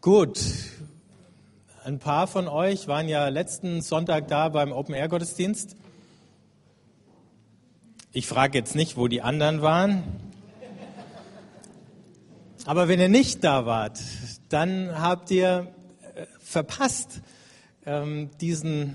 Gut. 0.00 0.38
Ein 1.84 1.98
paar 1.98 2.28
von 2.28 2.46
euch 2.46 2.86
waren 2.86 3.08
ja 3.08 3.26
letzten 3.26 3.82
Sonntag 3.82 4.28
da 4.28 4.48
beim 4.48 4.70
Open-Air-Gottesdienst. 4.70 5.74
Ich 8.12 8.28
frage 8.28 8.56
jetzt 8.56 8.76
nicht, 8.76 8.96
wo 8.96 9.08
die 9.08 9.22
anderen 9.22 9.60
waren. 9.60 10.04
Aber 12.64 12.86
wenn 12.86 13.00
ihr 13.00 13.08
nicht 13.08 13.42
da 13.42 13.66
wart, 13.66 13.98
dann 14.48 15.00
habt 15.00 15.32
ihr 15.32 15.66
äh, 16.14 16.26
verpasst 16.38 17.20
ähm, 17.84 18.30
diesen 18.40 18.94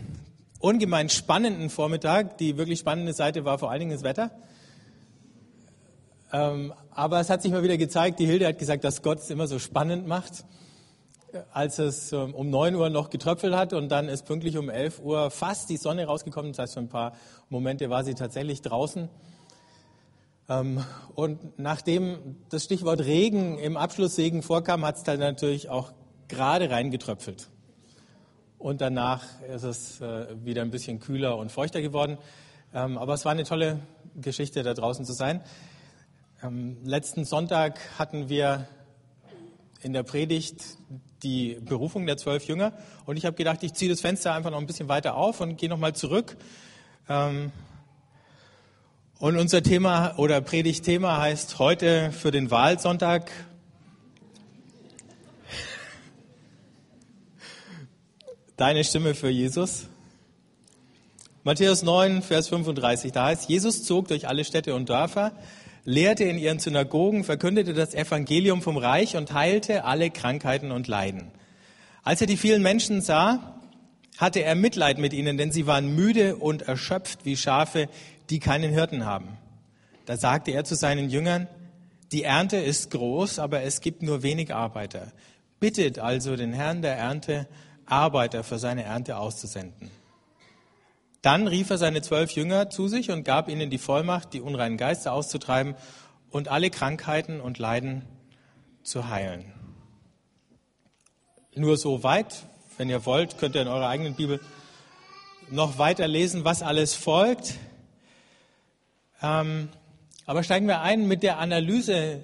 ungemein 0.60 1.10
spannenden 1.10 1.70
Vormittag. 1.70 2.38
Die 2.38 2.56
wirklich 2.56 2.80
spannende 2.80 3.12
Seite 3.12 3.44
war 3.44 3.60
vor 3.60 3.72
allen 3.72 3.82
Dingen 3.82 3.92
das 3.92 4.04
Wetter. 4.04 4.32
Ähm, 6.32 6.74
aber 6.92 7.20
es 7.20 7.30
hat 7.30 7.42
sich 7.42 7.52
mal 7.52 7.62
wieder 7.62 7.78
gezeigt, 7.78 8.20
die 8.20 8.26
Hilde 8.26 8.48
hat 8.48 8.58
gesagt, 8.58 8.86
dass 8.86 9.02
Gott 9.02 9.20
es 9.20 9.30
immer 9.30 9.48
so 9.48 9.60
spannend 9.60 10.08
macht 10.08 10.46
als 11.52 11.80
es 11.80 12.12
ähm, 12.14 12.34
um 12.34 12.50
9 12.50 12.76
Uhr 12.76 12.90
noch 12.90 13.10
getröpfelt 13.10 13.56
hat 13.56 13.74
und 13.74 13.90
dann 13.90 14.08
ist 14.08 14.26
pünktlich 14.26 14.58
um 14.58 14.70
11 14.70 15.00
Uhr 15.00 15.32
fast 15.32 15.70
die 15.70 15.78
Sonne 15.78 16.06
rausgekommen. 16.06 16.52
Das 16.52 16.60
heißt, 16.60 16.74
für 16.74 16.80
ein 16.80 16.90
paar 16.90 17.14
Momente 17.50 17.90
war 17.90 18.04
sie 18.04 18.14
tatsächlich 18.14 18.62
draußen. 18.62 19.10
Ähm, 20.50 20.84
und 21.16 21.60
nachdem 21.60 22.38
das 22.50 22.64
Stichwort 22.64 23.02
Regen 23.02 23.58
im 23.58 23.78
Abschlusssegen 23.78 24.42
vorkam, 24.42 24.86
hat 24.86 24.98
es 24.98 25.04
dann 25.04 25.20
natürlich 25.20 25.70
auch 25.70 25.94
gerade 26.28 26.70
reingetröpfelt. 26.70 27.50
Und 28.58 28.82
danach 28.82 29.24
ist 29.42 29.64
es 29.64 30.02
äh, 30.02 30.28
wieder 30.44 30.62
ein 30.62 30.72
bisschen 30.72 31.00
kühler 31.00 31.38
und 31.38 31.52
feuchter 31.52 31.82
geworden. 31.82 32.18
Ähm, 32.74 32.98
aber 32.98 33.14
es 33.14 33.26
war 33.26 33.32
eine 33.32 33.44
tolle 33.44 33.80
Geschichte, 34.16 34.64
da 34.64 34.74
draußen 34.74 35.06
zu 35.06 35.14
sein. 35.14 35.42
Letzten 36.84 37.24
Sonntag 37.24 37.80
hatten 37.98 38.28
wir 38.28 38.68
in 39.84 39.94
der 39.94 40.04
Predigt 40.04 40.62
die 41.24 41.58
Berufung 41.62 42.06
der 42.06 42.18
zwölf 42.18 42.48
Jünger. 42.48 42.74
Und 43.06 43.18
ich 43.18 43.26
habe 43.26 43.36
gedacht, 43.36 43.64
ich 43.64 43.74
ziehe 43.74 43.90
das 43.92 44.02
Fenster 44.02 44.34
einfach 44.34 44.52
noch 44.52 44.60
ein 44.60 44.68
bisschen 44.68 44.90
weiter 44.90 45.16
auf 45.16 45.42
und 45.42 45.58
gehe 45.58 45.70
nochmal 45.70 45.94
zurück. 45.94 46.38
Ähm, 47.10 47.52
und 49.20 49.38
unser 49.38 49.64
Thema 49.64 50.18
oder 50.18 50.42
Predigtthema 50.42 51.20
heißt 51.20 51.60
heute 51.60 52.12
für 52.12 52.32
den 52.32 52.52
Wahlsonntag 52.52 53.32
Deine 58.56 58.84
Stimme 58.84 59.16
für 59.16 59.30
Jesus. 59.30 59.88
Matthäus 61.44 61.82
9, 61.84 62.22
Vers 62.22 62.48
35, 62.50 63.12
da 63.12 63.26
heißt, 63.26 63.50
Jesus 63.50 63.84
zog 63.84 64.08
durch 64.08 64.28
alle 64.28 64.46
Städte 64.46 64.76
und 64.76 64.88
Dörfer, 64.90 65.34
lehrte 65.86 66.24
in 66.24 66.38
ihren 66.38 66.60
Synagogen, 66.60 67.24
verkündete 67.24 67.74
das 67.74 67.94
Evangelium 67.94 68.62
vom 68.62 68.78
Reich 68.78 69.16
und 69.16 69.34
heilte 69.34 69.84
alle 69.84 70.10
Krankheiten 70.10 70.72
und 70.72 70.88
Leiden. 70.88 71.32
Als 72.04 72.22
er 72.22 72.28
die 72.28 72.38
vielen 72.38 72.62
Menschen 72.62 73.02
sah, 73.02 73.60
hatte 74.18 74.44
er 74.44 74.56
Mitleid 74.56 74.98
mit 74.98 75.14
ihnen, 75.14 75.38
denn 75.38 75.52
sie 75.52 75.68
waren 75.68 75.96
müde 75.96 76.36
und 76.36 76.64
erschöpft 76.64 77.26
wie 77.26 77.38
Schafe, 77.38 77.90
die 78.30 78.40
keinen 78.40 78.72
Hirten 78.72 79.06
haben. 79.06 79.38
Da 80.06 80.18
sagte 80.18 80.52
er 80.52 80.64
zu 80.64 80.76
seinen 80.76 81.10
Jüngern, 81.10 81.48
die 82.12 82.24
Ernte 82.24 82.58
ist 82.58 82.92
groß, 82.92 83.40
aber 83.40 83.64
es 83.64 83.82
gibt 83.82 84.04
nur 84.04 84.22
wenig 84.22 84.54
Arbeiter. 84.54 85.12
Bittet 85.60 85.98
also 85.98 86.36
den 86.36 86.54
Herrn 86.54 86.82
der 86.82 86.96
Ernte, 86.96 87.48
Arbeiter 87.86 88.44
für 88.44 88.60
seine 88.60 88.84
Ernte 88.84 89.18
auszusenden. 89.18 89.90
Dann 91.24 91.48
rief 91.48 91.70
er 91.70 91.78
seine 91.78 92.02
zwölf 92.02 92.32
Jünger 92.32 92.70
zu 92.70 92.90
sich 92.90 93.10
und 93.10 93.24
gab 93.24 93.48
ihnen 93.48 93.70
die 93.70 93.78
Vollmacht, 93.78 94.34
die 94.34 94.42
unreinen 94.42 94.76
Geister 94.76 95.14
auszutreiben 95.14 95.76
und 96.30 96.50
alle 96.50 96.70
Krankheiten 96.70 97.40
und 97.40 97.60
Leiden 97.60 98.04
zu 98.84 99.08
heilen. 99.08 99.54
Nur 101.56 101.78
so 101.78 102.04
weit, 102.04 102.44
wenn 102.78 102.90
ihr 102.90 103.06
wollt, 103.06 103.38
könnt 103.38 103.56
ihr 103.56 103.62
in 103.62 103.70
eurer 103.70 103.88
eigenen 103.88 104.16
Bibel 104.16 104.42
noch 105.50 105.78
weiter 105.78 106.10
lesen, 106.10 106.44
was 106.44 106.62
alles 106.62 106.94
folgt. 106.94 107.56
Ähm, 109.22 109.70
aber 110.26 110.44
steigen 110.44 110.68
wir 110.68 110.82
ein 110.82 111.08
mit 111.08 111.24
der 111.24 111.38
Analyse, 111.38 112.22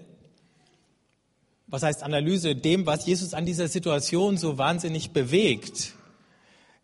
was 1.68 1.84
heißt 1.84 2.04
Analyse, 2.04 2.54
dem, 2.54 2.86
was 2.86 3.06
Jesus 3.06 3.34
an 3.34 3.46
dieser 3.46 3.70
Situation 3.70 4.36
so 4.36 4.58
wahnsinnig 4.58 5.12
bewegt. 5.12 5.94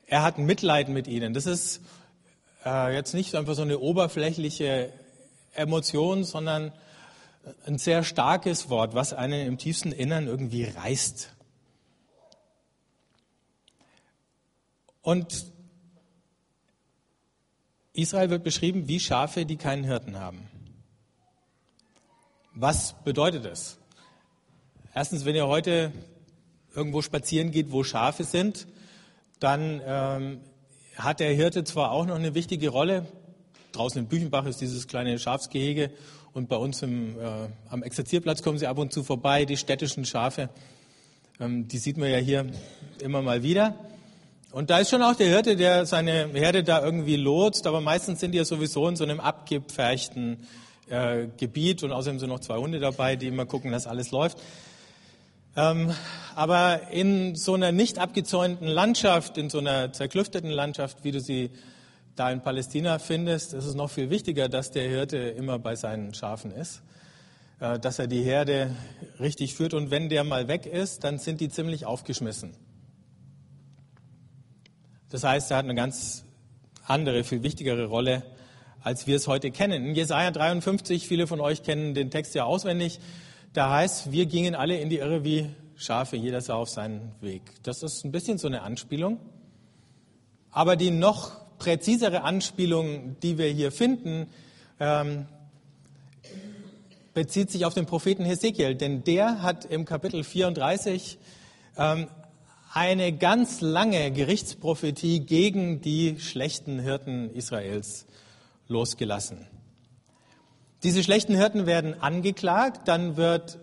Er 0.07 0.23
hat 0.23 0.37
Mitleid 0.37 0.87
mit 0.87 1.07
ihnen. 1.07 1.33
Das 1.33 1.45
ist 1.45 1.81
äh, 2.65 2.93
jetzt 2.93 3.13
nicht 3.13 3.35
einfach 3.35 3.53
so 3.53 3.61
eine 3.61 3.79
oberflächliche 3.79 4.91
Emotion, 5.53 6.23
sondern 6.23 6.73
ein 7.65 7.77
sehr 7.77 8.03
starkes 8.03 8.69
Wort, 8.69 8.95
was 8.95 9.13
einen 9.13 9.45
im 9.47 9.57
tiefsten 9.57 9.91
Innern 9.91 10.27
irgendwie 10.27 10.63
reißt. 10.65 11.31
Und 15.01 15.45
Israel 17.93 18.29
wird 18.31 18.43
beschrieben 18.43 18.87
wie 18.87 18.99
Schafe, 18.99 19.45
die 19.45 19.57
keinen 19.57 19.83
Hirten 19.83 20.19
haben. 20.19 20.49
Was 22.53 22.95
bedeutet 23.03 23.45
das? 23.45 23.77
Erstens, 24.93 25.25
wenn 25.25 25.35
ihr 25.35 25.47
heute 25.47 25.91
irgendwo 26.73 27.01
spazieren 27.01 27.51
geht, 27.51 27.71
wo 27.71 27.83
Schafe 27.83 28.23
sind, 28.23 28.67
dann 29.39 29.81
ähm, 29.85 30.41
hat 30.97 31.19
der 31.19 31.33
Hirte 31.33 31.63
zwar 31.63 31.91
auch 31.91 32.05
noch 32.05 32.15
eine 32.15 32.35
wichtige 32.35 32.69
Rolle. 32.69 33.05
Draußen 33.71 33.99
in 33.99 34.07
Büchenbach 34.07 34.45
ist 34.45 34.61
dieses 34.61 34.87
kleine 34.87 35.19
Schafsgehege 35.19 35.91
und 36.33 36.49
bei 36.49 36.55
uns 36.55 36.81
im, 36.81 37.19
äh, 37.19 37.47
am 37.69 37.83
Exerzierplatz 37.83 38.41
kommen 38.41 38.57
sie 38.57 38.67
ab 38.67 38.77
und 38.77 38.93
zu 38.93 39.03
vorbei, 39.03 39.45
die 39.45 39.57
städtischen 39.57 40.05
Schafe. 40.05 40.49
Ähm, 41.39 41.67
die 41.67 41.77
sieht 41.77 41.97
man 41.97 42.09
ja 42.09 42.17
hier 42.17 42.45
immer 43.01 43.21
mal 43.21 43.43
wieder. 43.43 43.75
Und 44.51 44.69
da 44.69 44.79
ist 44.79 44.89
schon 44.89 45.01
auch 45.01 45.15
der 45.15 45.27
Hirte, 45.27 45.57
der 45.57 45.85
seine 45.85 46.29
Herde 46.33 46.63
da 46.63 46.81
irgendwie 46.83 47.17
lotst, 47.17 47.67
aber 47.67 47.81
meistens 47.81 48.21
sind 48.21 48.31
die 48.31 48.37
ja 48.37 48.45
sowieso 48.45 48.87
in 48.87 48.95
so 48.95 49.03
einem 49.03 49.19
abgepferchten 49.19 50.47
äh, 50.89 51.27
Gebiet 51.37 51.83
und 51.83 51.91
außerdem 51.91 52.19
sind 52.19 52.29
noch 52.29 52.39
zwei 52.39 52.57
Hunde 52.57 52.79
dabei, 52.79 53.17
die 53.17 53.27
immer 53.27 53.45
gucken, 53.45 53.71
dass 53.71 53.85
alles 53.87 54.11
läuft. 54.11 54.37
Ähm, 55.57 55.93
aber 56.35 56.91
in 56.91 57.35
so 57.35 57.53
einer 57.53 57.71
nicht 57.71 57.97
abgezäunten 57.97 58.67
Landschaft, 58.67 59.37
in 59.37 59.49
so 59.49 59.59
einer 59.59 59.93
zerklüfteten 59.93 60.49
Landschaft, 60.49 61.03
wie 61.03 61.11
du 61.11 61.21
sie 61.21 61.49
da 62.15 62.29
in 62.29 62.41
Palästina 62.41 62.99
findest, 62.99 63.53
ist 63.53 63.65
es 63.65 63.75
noch 63.75 63.89
viel 63.89 64.09
wichtiger, 64.09 64.49
dass 64.49 64.71
der 64.71 64.87
Hirte 64.87 65.17
immer 65.17 65.57
bei 65.59 65.75
seinen 65.75 66.13
Schafen 66.13 66.51
ist, 66.51 66.81
äh, 67.61 67.79
dass 67.79 67.99
er 67.99 68.07
die 68.07 68.21
Herde 68.21 68.75
richtig 69.19 69.55
führt. 69.55 69.73
Und 69.73 69.91
wenn 69.91 70.09
der 70.09 70.25
mal 70.25 70.49
weg 70.49 70.65
ist, 70.65 71.05
dann 71.05 71.19
sind 71.19 71.39
die 71.39 71.49
ziemlich 71.49 71.85
aufgeschmissen. 71.85 72.55
Das 75.09 75.23
heißt, 75.23 75.51
er 75.51 75.57
hat 75.57 75.65
eine 75.65 75.75
ganz 75.75 76.25
andere, 76.85 77.23
viel 77.23 77.43
wichtigere 77.43 77.85
Rolle, 77.85 78.23
als 78.81 79.07
wir 79.07 79.15
es 79.15 79.27
heute 79.27 79.51
kennen. 79.51 79.85
In 79.85 79.95
Jesaja 79.95 80.31
53, 80.31 81.07
viele 81.07 81.27
von 81.27 81.39
euch 81.39 81.63
kennen 81.63 81.93
den 81.93 82.11
Text 82.11 82.35
ja 82.35 82.43
auswendig, 82.43 82.99
da 83.55 83.71
heißt, 83.71 84.11
wir 84.11 84.25
gingen 84.25 84.53
alle 84.53 84.77
in 84.79 84.89
die 84.89 84.97
Irre 84.97 85.23
wie 85.23 85.49
Schafe, 85.77 86.17
jeder 86.17 86.41
sah 86.41 86.55
auf 86.55 86.69
seinen 86.69 87.13
Weg. 87.21 87.41
Das 87.63 87.83
ist 87.83 88.03
ein 88.03 88.11
bisschen 88.11 88.37
so 88.37 88.47
eine 88.47 88.61
Anspielung. 88.61 89.19
Aber 90.51 90.75
die 90.75 90.91
noch 90.91 91.31
präzisere 91.57 92.23
Anspielung, 92.23 93.15
die 93.21 93.37
wir 93.37 93.47
hier 93.47 93.71
finden, 93.71 94.27
ähm, 94.79 95.25
bezieht 97.13 97.49
sich 97.49 97.65
auf 97.65 97.73
den 97.73 97.85
Propheten 97.85 98.25
Hesekiel, 98.25 98.75
denn 98.75 99.05
der 99.05 99.41
hat 99.41 99.63
im 99.63 99.85
Kapitel 99.85 100.25
34 100.25 101.17
ähm, 101.77 102.07
eine 102.73 103.13
ganz 103.13 103.61
lange 103.61 104.11
Gerichtsprophetie 104.11 105.21
gegen 105.21 105.79
die 105.79 106.19
schlechten 106.19 106.79
Hirten 106.79 107.33
Israels 107.33 108.05
losgelassen. 108.67 109.47
Diese 110.83 111.03
schlechten 111.03 111.35
Hirten 111.35 111.65
werden 111.65 111.99
angeklagt, 111.99 112.87
dann 112.87 113.17
wird 113.17 113.59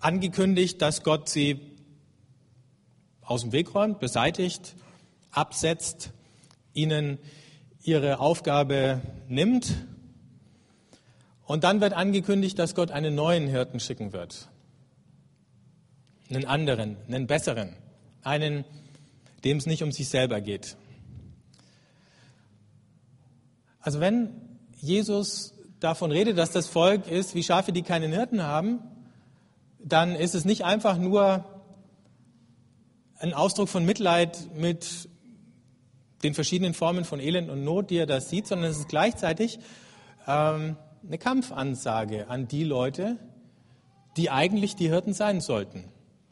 angekündigt, 0.00 0.80
dass 0.82 1.02
Gott 1.02 1.28
sie 1.28 1.60
aus 3.22 3.42
dem 3.42 3.52
Weg 3.52 3.74
räumt, 3.74 4.00
beseitigt, 4.00 4.74
absetzt, 5.30 6.12
ihnen 6.74 7.18
ihre 7.82 8.20
Aufgabe 8.20 9.00
nimmt. 9.28 9.74
Und 11.44 11.64
dann 11.64 11.80
wird 11.80 11.92
angekündigt, 11.92 12.58
dass 12.58 12.74
Gott 12.74 12.90
einen 12.90 13.14
neuen 13.14 13.46
Hirten 13.48 13.80
schicken 13.80 14.12
wird. 14.12 14.48
Einen 16.30 16.46
anderen, 16.46 16.96
einen 17.06 17.26
besseren, 17.26 17.74
einen, 18.22 18.64
dem 19.44 19.58
es 19.58 19.66
nicht 19.66 19.82
um 19.82 19.92
sich 19.92 20.08
selber 20.08 20.40
geht. 20.40 20.76
Also 23.80 24.00
wenn 24.00 24.43
Jesus 24.84 25.54
davon 25.80 26.12
redet, 26.12 26.38
dass 26.38 26.50
das 26.50 26.66
Volk 26.66 27.08
ist 27.10 27.34
wie 27.34 27.42
Schafe, 27.42 27.72
die 27.72 27.82
keinen 27.82 28.12
Hirten 28.12 28.42
haben, 28.42 28.80
dann 29.78 30.14
ist 30.14 30.34
es 30.34 30.44
nicht 30.44 30.64
einfach 30.64 30.96
nur 30.98 31.44
ein 33.18 33.34
Ausdruck 33.34 33.68
von 33.68 33.84
Mitleid 33.84 34.54
mit 34.56 35.08
den 36.22 36.34
verschiedenen 36.34 36.74
Formen 36.74 37.04
von 37.04 37.20
Elend 37.20 37.50
und 37.50 37.64
Not, 37.64 37.90
die 37.90 37.96
er 37.96 38.06
da 38.06 38.20
sieht, 38.20 38.46
sondern 38.46 38.70
es 38.70 38.78
ist 38.78 38.88
gleichzeitig 38.88 39.58
ähm, 40.26 40.76
eine 41.06 41.18
Kampfansage 41.18 42.28
an 42.28 42.48
die 42.48 42.64
Leute, 42.64 43.18
die 44.16 44.30
eigentlich 44.30 44.76
die 44.76 44.88
Hirten 44.88 45.12
sein 45.12 45.40
sollten. 45.40 45.84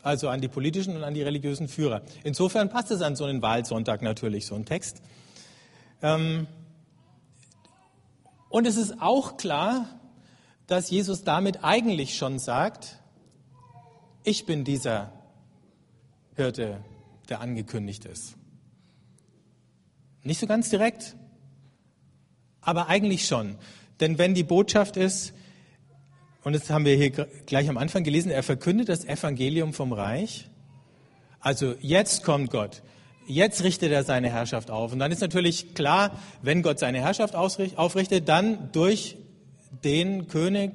Also 0.03 0.29
an 0.29 0.41
die 0.41 0.49
politischen 0.49 0.97
und 0.97 1.05
an 1.05 1.15
die 1.15 1.23
religiösen 1.23 1.69
Führer. 1.69 2.03
Insofern 2.25 2.71
passt 2.71 2.91
es 2.91 3.03
an 3.03 3.17
so 3.17 3.25
einen 3.25 3.41
Wahlsonntag 3.43 4.03
natürlich, 4.03 4.47
so 4.47 4.55
ein 4.55 4.65
Text. 4.65 5.03
Ähm, 6.03 6.47
und 8.53 8.67
es 8.67 8.77
ist 8.77 9.01
auch 9.01 9.39
klar, 9.39 9.89
dass 10.67 10.91
Jesus 10.91 11.25
damit 11.25 11.65
eigentlich 11.65 12.19
schon 12.19 12.39
sagt, 12.39 12.99
ich 14.25 14.45
bin 14.45 14.63
dieser 14.63 15.11
Hirte, 16.37 16.85
der 17.31 17.41
angekündigt 17.41 18.05
ist. 18.05 18.37
Nicht 20.23 20.39
so 20.39 20.47
ganz 20.47 20.69
direkt, 20.69 21.17
aber 22.61 22.89
eigentlich 22.89 23.27
schon. 23.27 23.57
Denn 24.01 24.19
wenn 24.19 24.35
die 24.35 24.45
Botschaft 24.45 24.99
ist, 24.99 25.33
und 26.45 26.53
das 26.53 26.69
haben 26.69 26.85
wir 26.85 26.95
hier 26.95 27.11
gleich 27.11 27.71
am 27.71 27.79
Anfang 27.79 28.05
gelesen, 28.05 28.31
er 28.31 28.43
verkündet 28.43 28.91
das 28.91 29.07
Evangelium 29.07 29.73
vom 29.73 29.95
Reich. 29.95 30.51
Also 31.41 31.75
jetzt 31.81 32.23
kommt 32.23 32.51
Gott. 32.51 32.83
Jetzt 33.27 33.63
richtet 33.63 33.93
er 33.93 34.05
seine 34.05 34.31
Herrschaft 34.31 34.71
auf. 34.71 34.93
Und 34.93 34.99
dann 34.99 35.13
ist 35.13 35.21
natürlich 35.21 35.75
klar, 35.75 36.11
wenn 36.43 36.63
Gott 36.63 36.79
seine 36.79 37.01
Herrschaft 37.01 37.35
aufrichtet, 37.35 38.29
dann 38.29 38.71
durch 38.73 39.17
den 39.85 40.29
König 40.29 40.73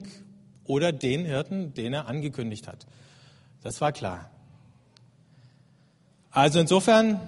oder 0.65 0.91
den 0.91 1.25
Hirten, 1.25 1.73
den 1.73 1.93
er 1.93 2.07
angekündigt 2.07 2.67
hat. 2.67 2.85
Das 3.63 3.81
war 3.81 3.91
klar. 3.91 4.29
Also 6.31 6.59
insofern 6.59 7.19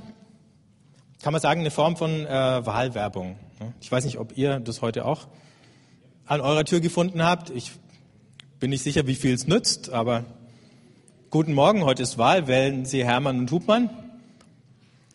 kann 1.22 1.34
man 1.34 1.42
sagen, 1.42 1.62
eine 1.62 1.72
Form 1.72 1.98
von 1.98 2.26
äh, 2.26 2.30
Wahlwerbung. 2.66 3.38
Ich 3.82 3.92
weiß 3.92 4.06
nicht, 4.06 4.20
ob 4.20 4.38
ihr 4.38 4.60
das 4.60 4.82
heute 4.82 5.06
auch 5.06 5.28
an 6.26 6.42
eurer 6.42 6.64
Tür 6.64 6.80
gefunden 6.80 7.24
habt. 7.24 7.50
Ich 7.50 7.72
bin 8.60 8.70
nicht 8.70 8.84
sicher, 8.84 9.08
wie 9.08 9.16
viel 9.16 9.34
es 9.34 9.48
nützt, 9.48 9.90
aber 9.90 10.26
guten 11.30 11.54
Morgen, 11.54 11.84
heute 11.84 12.04
ist 12.04 12.18
Wahl, 12.18 12.48
wählen 12.48 12.86
Sie 12.86 13.04
Hermann 13.04 13.40
und 13.40 13.52
Hubmann. 13.52 13.90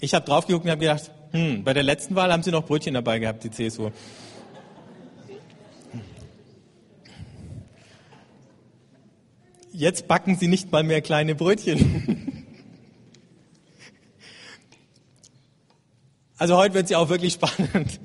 Ich 0.04 0.12
habe 0.12 0.26
drauf 0.26 0.46
geguckt 0.46 0.66
und 0.66 0.70
habe 0.70 0.82
gedacht, 0.82 1.10
hm, 1.30 1.64
bei 1.64 1.72
der 1.72 1.82
letzten 1.82 2.14
Wahl 2.14 2.30
haben 2.30 2.42
Sie 2.42 2.50
noch 2.50 2.66
Brötchen 2.66 2.92
dabei 2.92 3.18
gehabt, 3.18 3.42
die 3.42 3.50
CSU. 3.50 3.90
Jetzt 9.72 10.06
backen 10.06 10.36
Sie 10.36 10.46
nicht 10.46 10.70
mal 10.70 10.82
mehr 10.82 11.00
kleine 11.00 11.34
Brötchen. 11.34 12.30
Also 16.36 16.56
heute 16.56 16.74
wird 16.74 16.84
es 16.86 16.90
ja 16.90 16.98
auch 16.98 17.08
wirklich 17.08 17.34
spannend. 17.34 18.00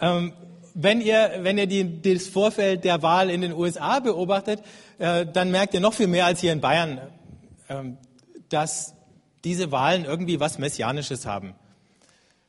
Ähm, 0.00 0.32
wenn 0.74 1.02
ihr, 1.02 1.32
wenn 1.42 1.58
ihr 1.58 1.66
die, 1.66 2.00
das 2.00 2.26
Vorfeld 2.26 2.82
der 2.82 3.02
Wahl 3.02 3.28
in 3.28 3.42
den 3.42 3.52
USA 3.52 4.00
beobachtet, 4.00 4.62
äh, 4.98 5.26
dann 5.26 5.50
merkt 5.50 5.74
ihr 5.74 5.80
noch 5.80 5.92
viel 5.92 6.08
mehr 6.08 6.24
als 6.24 6.40
hier 6.40 6.52
in 6.52 6.62
Bayern, 6.62 6.98
äh, 7.68 7.74
dass 8.48 8.94
diese 9.44 9.72
Wahlen 9.72 10.04
irgendwie 10.04 10.40
was 10.40 10.58
Messianisches 10.58 11.26
haben, 11.26 11.54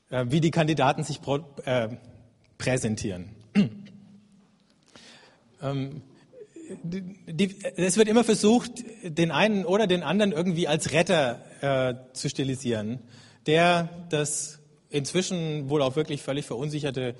äh, 0.10 0.26
wie 0.30 0.42
die 0.42 0.52
Kandidaten 0.52 1.04
sich 1.04 1.22
pro, 1.22 1.40
äh, 1.66 1.90
präsentieren. 2.58 3.30
ähm, 5.62 6.02
die, 6.84 7.56
es 7.76 7.98
wird 7.98 8.08
immer 8.08 8.24
versucht, 8.24 8.72
den 9.04 9.32
einen 9.32 9.66
oder 9.66 9.88
den 9.88 10.04
anderen 10.04 10.32
irgendwie 10.32 10.68
als 10.68 10.92
Retter 10.92 11.42
äh, 11.62 11.96
zu 12.14 12.30
stilisieren, 12.30 13.00
der 13.46 13.90
das 14.10 14.60
inzwischen 14.90 15.70
wohl 15.70 15.82
auch 15.82 15.96
wirklich 15.96 16.22
völlig 16.22 16.46
verunsicherte 16.46 17.16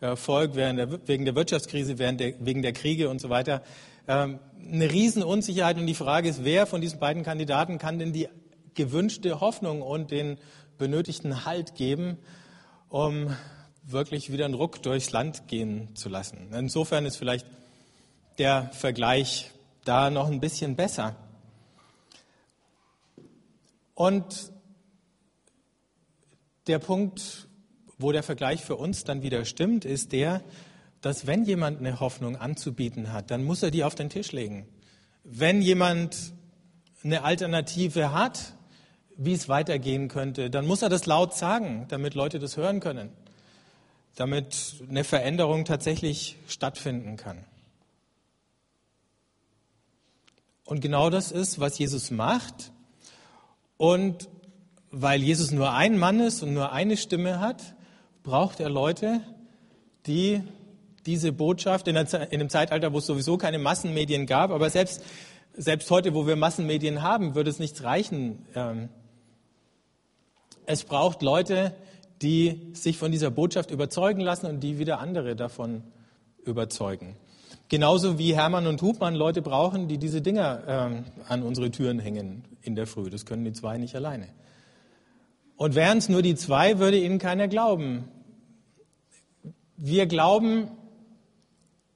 äh, 0.00 0.16
Volk 0.16 0.54
der, 0.54 1.08
wegen 1.08 1.24
der 1.24 1.34
Wirtschaftskrise, 1.34 1.94
der, 1.94 2.34
wegen 2.40 2.62
der 2.62 2.72
Kriege 2.72 3.08
und 3.08 3.20
so 3.20 3.28
weiter, 3.28 3.62
ähm, 4.08 4.38
eine 4.72 4.90
Riesenunsicherheit. 4.90 5.76
Und 5.76 5.86
die 5.86 5.94
Frage 5.94 6.28
ist, 6.28 6.44
wer 6.44 6.66
von 6.66 6.80
diesen 6.80 6.98
beiden 6.98 7.22
Kandidaten 7.22 7.78
kann 7.78 7.98
denn 7.98 8.12
die 8.12 8.28
gewünschte 8.76 9.40
Hoffnung 9.40 9.82
und 9.82 10.10
den 10.10 10.38
benötigten 10.78 11.44
Halt 11.44 11.74
geben, 11.74 12.18
um 12.88 13.36
wirklich 13.82 14.30
wieder 14.30 14.44
einen 14.44 14.54
Ruck 14.54 14.82
durchs 14.82 15.12
Land 15.12 15.48
gehen 15.48 15.94
zu 15.96 16.08
lassen. 16.08 16.52
Insofern 16.52 17.06
ist 17.06 17.16
vielleicht 17.16 17.46
der 18.38 18.70
Vergleich 18.72 19.50
da 19.84 20.10
noch 20.10 20.28
ein 20.28 20.40
bisschen 20.40 20.76
besser. 20.76 21.16
Und 23.94 24.52
der 26.66 26.78
Punkt, 26.78 27.48
wo 27.98 28.12
der 28.12 28.22
Vergleich 28.22 28.62
für 28.62 28.76
uns 28.76 29.04
dann 29.04 29.22
wieder 29.22 29.44
stimmt, 29.44 29.84
ist 29.84 30.12
der, 30.12 30.42
dass 31.00 31.26
wenn 31.26 31.44
jemand 31.44 31.78
eine 31.78 32.00
Hoffnung 32.00 32.36
anzubieten 32.36 33.12
hat, 33.12 33.30
dann 33.30 33.44
muss 33.44 33.62
er 33.62 33.70
die 33.70 33.84
auf 33.84 33.94
den 33.94 34.10
Tisch 34.10 34.32
legen. 34.32 34.68
Wenn 35.22 35.62
jemand 35.62 36.34
eine 37.04 37.22
Alternative 37.22 38.12
hat, 38.12 38.55
wie 39.16 39.32
es 39.32 39.48
weitergehen 39.48 40.08
könnte, 40.08 40.50
dann 40.50 40.66
muss 40.66 40.82
er 40.82 40.88
das 40.88 41.06
laut 41.06 41.34
sagen, 41.34 41.86
damit 41.88 42.14
Leute 42.14 42.38
das 42.38 42.56
hören 42.56 42.80
können, 42.80 43.10
damit 44.14 44.76
eine 44.88 45.04
Veränderung 45.04 45.64
tatsächlich 45.64 46.36
stattfinden 46.46 47.16
kann. 47.16 47.44
Und 50.64 50.80
genau 50.80 51.10
das 51.10 51.30
ist, 51.30 51.60
was 51.60 51.78
Jesus 51.78 52.10
macht. 52.10 52.72
Und 53.78 54.28
weil 54.90 55.22
Jesus 55.22 55.50
nur 55.50 55.72
ein 55.72 55.98
Mann 55.98 56.20
ist 56.20 56.42
und 56.42 56.54
nur 56.54 56.72
eine 56.72 56.96
Stimme 56.96 57.40
hat, 57.40 57.74
braucht 58.22 58.60
er 58.60 58.68
Leute, 58.68 59.20
die 60.06 60.42
diese 61.06 61.32
Botschaft 61.32 61.86
in, 61.86 61.96
einem 61.96 62.48
Zeitalter, 62.48 62.92
wo 62.92 62.98
es 62.98 63.06
sowieso 63.06 63.38
keine 63.38 63.58
Massenmedien 63.58 64.26
gab, 64.26 64.50
aber 64.50 64.70
selbst, 64.70 65.04
selbst 65.56 65.88
heute, 65.90 66.14
wo 66.14 66.26
wir 66.26 66.34
Massenmedien 66.34 67.02
haben, 67.02 67.36
würde 67.36 67.50
es 67.50 67.60
nichts 67.60 67.84
reichen. 67.84 68.44
Es 70.66 70.84
braucht 70.84 71.22
Leute, 71.22 71.74
die 72.22 72.70
sich 72.72 72.98
von 72.98 73.12
dieser 73.12 73.30
Botschaft 73.30 73.70
überzeugen 73.70 74.20
lassen 74.20 74.46
und 74.46 74.60
die 74.60 74.78
wieder 74.78 74.98
andere 74.98 75.36
davon 75.36 75.82
überzeugen. 76.44 77.16
Genauso 77.68 78.18
wie 78.18 78.34
Hermann 78.34 78.66
und 78.66 78.80
Hubmann 78.82 79.14
Leute 79.14 79.42
brauchen, 79.42 79.88
die 79.88 79.98
diese 79.98 80.22
Dinger 80.22 80.62
ähm, 80.66 81.04
an 81.28 81.42
unsere 81.42 81.70
Türen 81.70 81.98
hängen 81.98 82.44
in 82.62 82.76
der 82.76 82.86
Früh. 82.86 83.10
Das 83.10 83.26
können 83.26 83.44
die 83.44 83.52
zwei 83.52 83.78
nicht 83.78 83.96
alleine. 83.96 84.28
Und 85.56 85.74
wären 85.74 85.98
es 85.98 86.08
nur 86.08 86.22
die 86.22 86.34
zwei, 86.34 86.78
würde 86.78 86.98
ihnen 86.98 87.18
keiner 87.18 87.48
glauben. 87.48 88.08
Wir 89.76 90.06
glauben, 90.06 90.68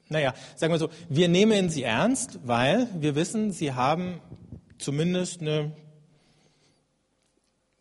naja, 0.08 0.34
sagen 0.56 0.72
wir 0.72 0.78
so, 0.78 0.90
wir 1.08 1.28
nehmen 1.28 1.70
sie 1.70 1.82
ernst, 1.82 2.40
weil 2.44 2.88
wir 2.98 3.14
wissen, 3.14 3.52
sie 3.52 3.72
haben 3.72 4.20
zumindest 4.78 5.40
eine 5.40 5.72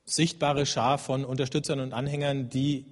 sichtbare 0.09 0.65
Schar 0.65 0.97
von 0.97 1.25
Unterstützern 1.25 1.79
und 1.79 1.93
Anhängern, 1.93 2.49
die 2.49 2.85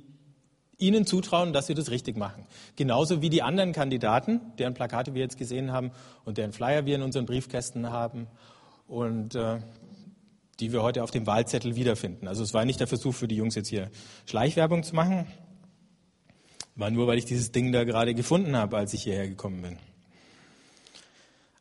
ihnen 0.77 1.05
zutrauen, 1.05 1.53
dass 1.53 1.67
sie 1.67 1.73
das 1.73 1.89
richtig 1.89 2.17
machen. 2.17 2.45
Genauso 2.75 3.21
wie 3.21 3.29
die 3.29 3.41
anderen 3.41 3.73
Kandidaten, 3.73 4.41
deren 4.59 4.75
Plakate 4.75 5.15
wir 5.15 5.21
jetzt 5.21 5.37
gesehen 5.37 5.71
haben 5.71 5.91
und 6.23 6.37
deren 6.37 6.53
Flyer 6.53 6.85
wir 6.85 6.95
in 6.95 7.01
unseren 7.01 7.25
Briefkästen 7.25 7.89
haben 7.89 8.27
und 8.87 9.33
äh, 9.35 9.59
die 10.59 10.71
wir 10.71 10.83
heute 10.83 11.03
auf 11.03 11.11
dem 11.11 11.25
Wahlzettel 11.25 11.75
wiederfinden. 11.75 12.27
Also 12.27 12.43
es 12.43 12.53
war 12.53 12.65
nicht 12.65 12.79
der 12.79 12.87
Versuch 12.87 13.15
für 13.15 13.27
die 13.27 13.35
Jungs 13.35 13.55
jetzt 13.55 13.69
hier 13.69 13.89
Schleichwerbung 14.25 14.83
zu 14.83 14.95
machen, 14.95 15.27
war 16.75 16.91
nur, 16.91 17.07
weil 17.07 17.17
ich 17.17 17.25
dieses 17.25 17.51
Ding 17.51 17.71
da 17.71 17.83
gerade 17.83 18.13
gefunden 18.13 18.55
habe, 18.55 18.77
als 18.77 18.93
ich 18.93 19.03
hierher 19.03 19.27
gekommen 19.27 19.63
bin. 19.63 19.79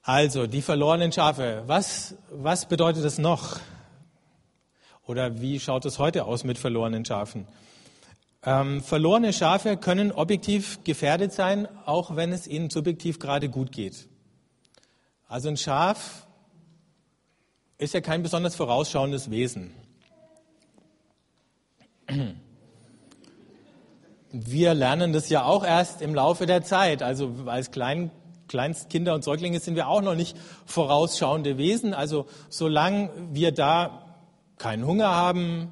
Also, 0.02 0.46
die 0.46 0.62
verlorenen 0.62 1.10
Schafe. 1.10 1.64
Was, 1.66 2.14
was 2.30 2.68
bedeutet 2.68 3.04
das 3.04 3.18
noch? 3.18 3.58
Oder 5.06 5.40
wie 5.40 5.60
schaut 5.60 5.84
es 5.84 5.98
heute 5.98 6.24
aus 6.24 6.44
mit 6.44 6.58
verlorenen 6.58 7.04
Schafen? 7.04 7.46
Ähm, 8.44 8.82
verlorene 8.82 9.32
Schafe 9.32 9.76
können 9.76 10.12
objektiv 10.12 10.82
gefährdet 10.84 11.32
sein, 11.32 11.68
auch 11.84 12.16
wenn 12.16 12.32
es 12.32 12.46
ihnen 12.46 12.70
subjektiv 12.70 13.18
gerade 13.18 13.48
gut 13.48 13.72
geht. 13.72 14.08
Also 15.28 15.48
ein 15.48 15.56
Schaf 15.56 16.26
ist 17.78 17.94
ja 17.94 18.00
kein 18.00 18.22
besonders 18.22 18.54
vorausschauendes 18.54 19.30
Wesen. 19.30 19.72
Wir 24.30 24.74
lernen 24.74 25.12
das 25.12 25.28
ja 25.28 25.44
auch 25.44 25.64
erst 25.64 26.02
im 26.02 26.14
Laufe 26.14 26.46
der 26.46 26.62
Zeit. 26.62 27.02
Also 27.02 27.34
als 27.46 27.70
Klein, 27.70 28.10
Kleinstkinder 28.48 29.14
und 29.14 29.24
Säuglinge 29.24 29.58
sind 29.60 29.74
wir 29.74 29.88
auch 29.88 30.02
noch 30.02 30.14
nicht 30.14 30.36
vorausschauende 30.66 31.58
Wesen. 31.58 31.94
Also 31.94 32.26
solange 32.48 33.10
wir 33.32 33.52
da 33.52 34.05
keinen 34.58 34.86
Hunger 34.86 35.08
haben, 35.08 35.68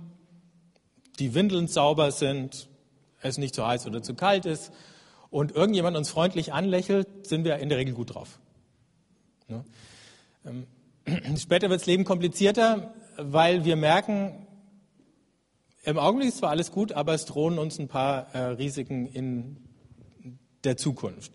die 1.18 1.34
Windeln 1.34 1.68
sauber 1.68 2.10
sind, 2.10 2.68
es 3.20 3.38
nicht 3.38 3.54
zu 3.54 3.66
heiß 3.66 3.86
oder 3.86 4.02
zu 4.02 4.14
kalt 4.14 4.46
ist 4.46 4.72
und 5.30 5.52
irgendjemand 5.52 5.96
uns 5.96 6.10
freundlich 6.10 6.52
anlächelt, 6.52 7.26
sind 7.26 7.44
wir 7.44 7.56
in 7.56 7.68
der 7.68 7.78
Regel 7.78 7.94
gut 7.94 8.14
drauf. 8.14 8.38
Ne? 9.48 9.64
Ähm, 10.44 10.66
Später 11.36 11.70
wird 11.70 11.80
das 11.80 11.86
Leben 11.86 12.04
komplizierter, 12.04 12.94
weil 13.16 13.64
wir 13.64 13.76
merken, 13.76 14.46
im 15.82 15.98
Augenblick 15.98 16.28
ist 16.28 16.38
zwar 16.38 16.50
alles 16.50 16.72
gut, 16.72 16.92
aber 16.92 17.14
es 17.14 17.26
drohen 17.26 17.58
uns 17.58 17.78
ein 17.78 17.88
paar 17.88 18.34
äh, 18.34 18.38
Risiken 18.38 19.06
in 19.06 19.56
der 20.64 20.76
Zukunft. 20.76 21.32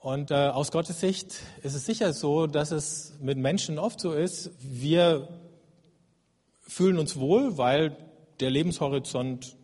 Und 0.00 0.30
äh, 0.30 0.34
aus 0.34 0.72
Gottes 0.72 1.00
Sicht 1.00 1.40
ist 1.62 1.74
es 1.74 1.86
sicher 1.86 2.12
so, 2.12 2.46
dass 2.46 2.72
es 2.72 3.14
mit 3.20 3.38
Menschen 3.38 3.78
oft 3.78 4.00
so 4.00 4.12
ist, 4.12 4.50
wir 4.60 5.28
fühlen 6.66 6.98
uns 6.98 7.16
wohl, 7.16 7.58
weil 7.58 7.96
der 8.40 8.50
Lebenshorizont 8.50 9.56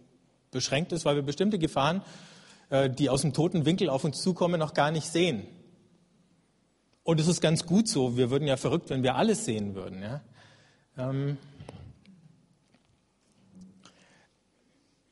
beschränkt 0.51 0.93
ist, 0.93 1.05
weil 1.05 1.17
wir 1.17 1.23
bestimmte 1.23 1.59
Gefahren, 1.59 2.03
äh, 2.71 2.89
die 2.91 3.09
aus 3.09 3.23
dem 3.23 3.33
toten 3.33 3.65
Winkel 3.65 3.89
auf 3.89 4.05
uns 4.05 4.23
zukommen, 4.23 4.59
noch 4.59 4.75
gar 4.75 4.91
nicht 4.91 5.07
sehen. 5.07 5.47
Und 7.03 7.19
es 7.19 7.29
ist 7.29 7.41
ganz 7.41 7.67
gut 7.67 7.89
so. 7.89 8.17
Wir 8.17 8.31
würden 8.31 8.47
ja 8.47 8.57
verrückt, 8.57 8.91
wenn 8.91 9.03
wir 9.03 9.17
alles 9.17 9.45
sehen 9.45 9.75
würden. 9.75 10.03
Ja? 10.03 10.21
Ähm 10.97 11.39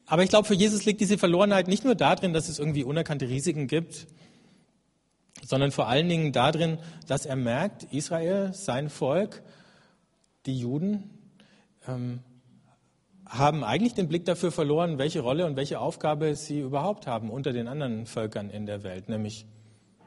Aber 0.06 0.22
ich 0.22 0.30
glaube, 0.30 0.48
für 0.48 0.54
Jesus 0.54 0.86
liegt 0.86 1.00
diese 1.00 1.18
Verlorenheit 1.18 1.68
nicht 1.68 1.84
nur 1.84 1.94
darin, 1.94 2.32
dass 2.32 2.48
es 2.48 2.58
irgendwie 2.58 2.82
unerkannte 2.82 3.28
Risiken 3.28 3.66
gibt, 3.66 4.06
sondern 5.44 5.70
vor 5.70 5.88
allen 5.88 6.08
Dingen 6.08 6.32
darin, 6.32 6.78
dass 7.06 7.26
er 7.26 7.36
merkt, 7.36 7.84
Israel, 7.92 8.54
sein 8.54 8.88
Volk, 8.88 9.42
die 10.46 10.58
Juden, 10.58 11.17
ähm, 11.86 12.20
haben 13.28 13.62
eigentlich 13.62 13.94
den 13.94 14.08
Blick 14.08 14.24
dafür 14.24 14.50
verloren, 14.50 14.98
welche 14.98 15.20
Rolle 15.20 15.46
und 15.46 15.56
welche 15.56 15.80
Aufgabe 15.80 16.34
sie 16.34 16.60
überhaupt 16.60 17.06
haben 17.06 17.30
unter 17.30 17.52
den 17.52 17.68
anderen 17.68 18.06
Völkern 18.06 18.48
in 18.48 18.64
der 18.64 18.82
Welt, 18.82 19.08
nämlich 19.08 19.46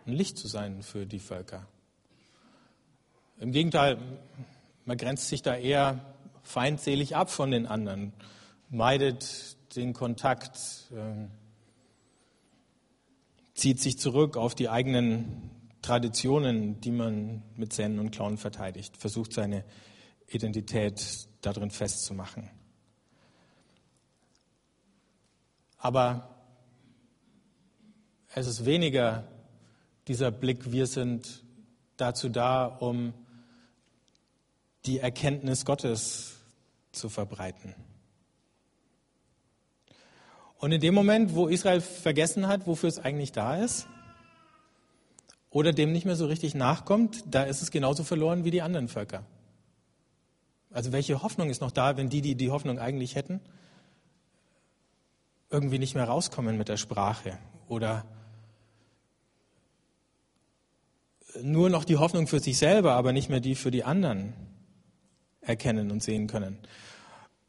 ein 0.05 0.13
Licht 0.13 0.37
zu 0.37 0.47
sein 0.47 0.81
für 0.81 1.05
die 1.05 1.19
Völker. 1.19 1.67
Im 3.39 3.51
Gegenteil, 3.51 3.97
man 4.85 4.97
grenzt 4.97 5.27
sich 5.27 5.41
da 5.41 5.55
eher 5.55 5.99
feindselig 6.43 7.15
ab 7.15 7.29
von 7.29 7.51
den 7.51 7.67
anderen, 7.67 8.13
meidet 8.69 9.57
den 9.75 9.93
Kontakt, 9.93 10.57
äh, 10.91 11.27
zieht 13.53 13.79
sich 13.79 13.99
zurück 13.99 14.37
auf 14.37 14.55
die 14.55 14.69
eigenen 14.69 15.51
Traditionen, 15.81 16.81
die 16.81 16.91
man 16.91 17.43
mit 17.55 17.73
Zähnen 17.73 17.99
und 17.99 18.11
Klauen 18.11 18.37
verteidigt, 18.37 18.97
versucht 18.97 19.33
seine 19.33 19.63
Identität 20.27 21.27
darin 21.41 21.71
festzumachen. 21.71 22.49
Aber 25.77 26.29
es 28.33 28.47
ist 28.47 28.65
weniger 28.65 29.27
dieser 30.07 30.31
Blick, 30.31 30.71
wir 30.71 30.87
sind 30.87 31.43
dazu 31.97 32.29
da, 32.29 32.65
um 32.65 33.13
die 34.85 34.99
Erkenntnis 34.99 35.65
Gottes 35.65 36.37
zu 36.91 37.09
verbreiten. 37.09 37.75
Und 40.57 40.71
in 40.71 40.81
dem 40.81 40.93
Moment, 40.93 41.33
wo 41.33 41.47
Israel 41.47 41.81
vergessen 41.81 42.47
hat, 42.47 42.67
wofür 42.67 42.89
es 42.89 42.99
eigentlich 42.99 43.31
da 43.31 43.55
ist, 43.55 43.87
oder 45.49 45.73
dem 45.73 45.91
nicht 45.91 46.05
mehr 46.05 46.15
so 46.15 46.27
richtig 46.27 46.55
nachkommt, 46.55 47.23
da 47.25 47.43
ist 47.43 47.61
es 47.61 47.71
genauso 47.71 48.03
verloren 48.03 48.45
wie 48.45 48.51
die 48.51 48.61
anderen 48.61 48.87
Völker. 48.87 49.25
Also 50.71 50.91
welche 50.91 51.21
Hoffnung 51.21 51.49
ist 51.49 51.61
noch 51.61 51.71
da, 51.71 51.97
wenn 51.97 52.09
die, 52.09 52.21
die 52.21 52.35
die 52.35 52.49
Hoffnung 52.49 52.79
eigentlich 52.79 53.15
hätten, 53.15 53.41
irgendwie 55.49 55.79
nicht 55.79 55.95
mehr 55.95 56.05
rauskommen 56.05 56.57
mit 56.57 56.69
der 56.69 56.77
Sprache 56.77 57.37
oder 57.67 58.05
nur 61.41 61.69
noch 61.69 61.83
die 61.83 61.97
Hoffnung 61.97 62.27
für 62.27 62.39
sich 62.39 62.57
selber, 62.57 62.93
aber 62.93 63.11
nicht 63.11 63.29
mehr 63.29 63.39
die 63.39 63.55
für 63.55 63.71
die 63.71 63.83
anderen 63.83 64.33
erkennen 65.41 65.91
und 65.91 66.01
sehen 66.03 66.27
können. 66.27 66.57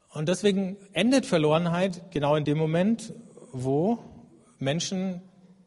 Und 0.09 0.29
deswegen 0.29 0.77
endet 0.93 1.25
Verlorenheit 1.25 2.11
genau 2.11 2.35
in 2.35 2.45
dem 2.45 2.57
Moment, 2.57 3.13
wo 3.51 3.99
Menschen 4.59 5.21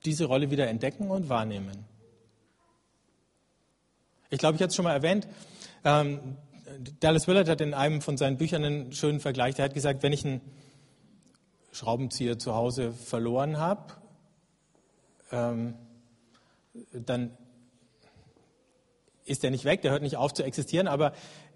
diese 0.05 0.27
Rolle 0.27 0.51
wieder 0.51 0.69
entdecken 0.69 1.11
und 1.11 1.29
wahrnehmen. 1.29 1.85
Ich 4.31 4.39
glaube, 4.39 4.57
ich 4.57 4.63
hatte 4.63 4.71
es 4.71 4.77
schon 4.77 4.85
mal 4.85 4.93
erwähnt. 4.93 5.27
Ähm, 5.85 6.37
Dallas 7.01 7.29
Willard 7.29 7.49
hat 7.49 7.61
in 7.61 7.75
einem 7.75 8.01
von 8.01 8.17
seinen 8.17 8.37
Büchern 8.37 8.65
einen 8.65 8.93
schönen 8.93 9.21
Vergleich. 9.21 9.55
Der 9.55 9.67
hat 9.67 9.75
gesagt, 9.75 10.03
wenn 10.03 10.13
ich 10.13 10.25
einen 10.25 10.41
Schraubenzieher 11.73 12.39
zu 12.39 12.55
Hause 12.55 12.93
verloren 12.93 13.59
habe, 13.59 13.95
ähm, 15.31 15.75
dann 16.93 17.37
ist 19.25 19.45
er 19.45 19.51
nicht 19.51 19.65
weg, 19.65 19.83
der 19.83 19.91
hört 19.91 20.03
nicht 20.03 20.17
auf 20.17 20.33
zu 20.33 20.43
existieren, 20.43 20.89
aber 20.89 21.13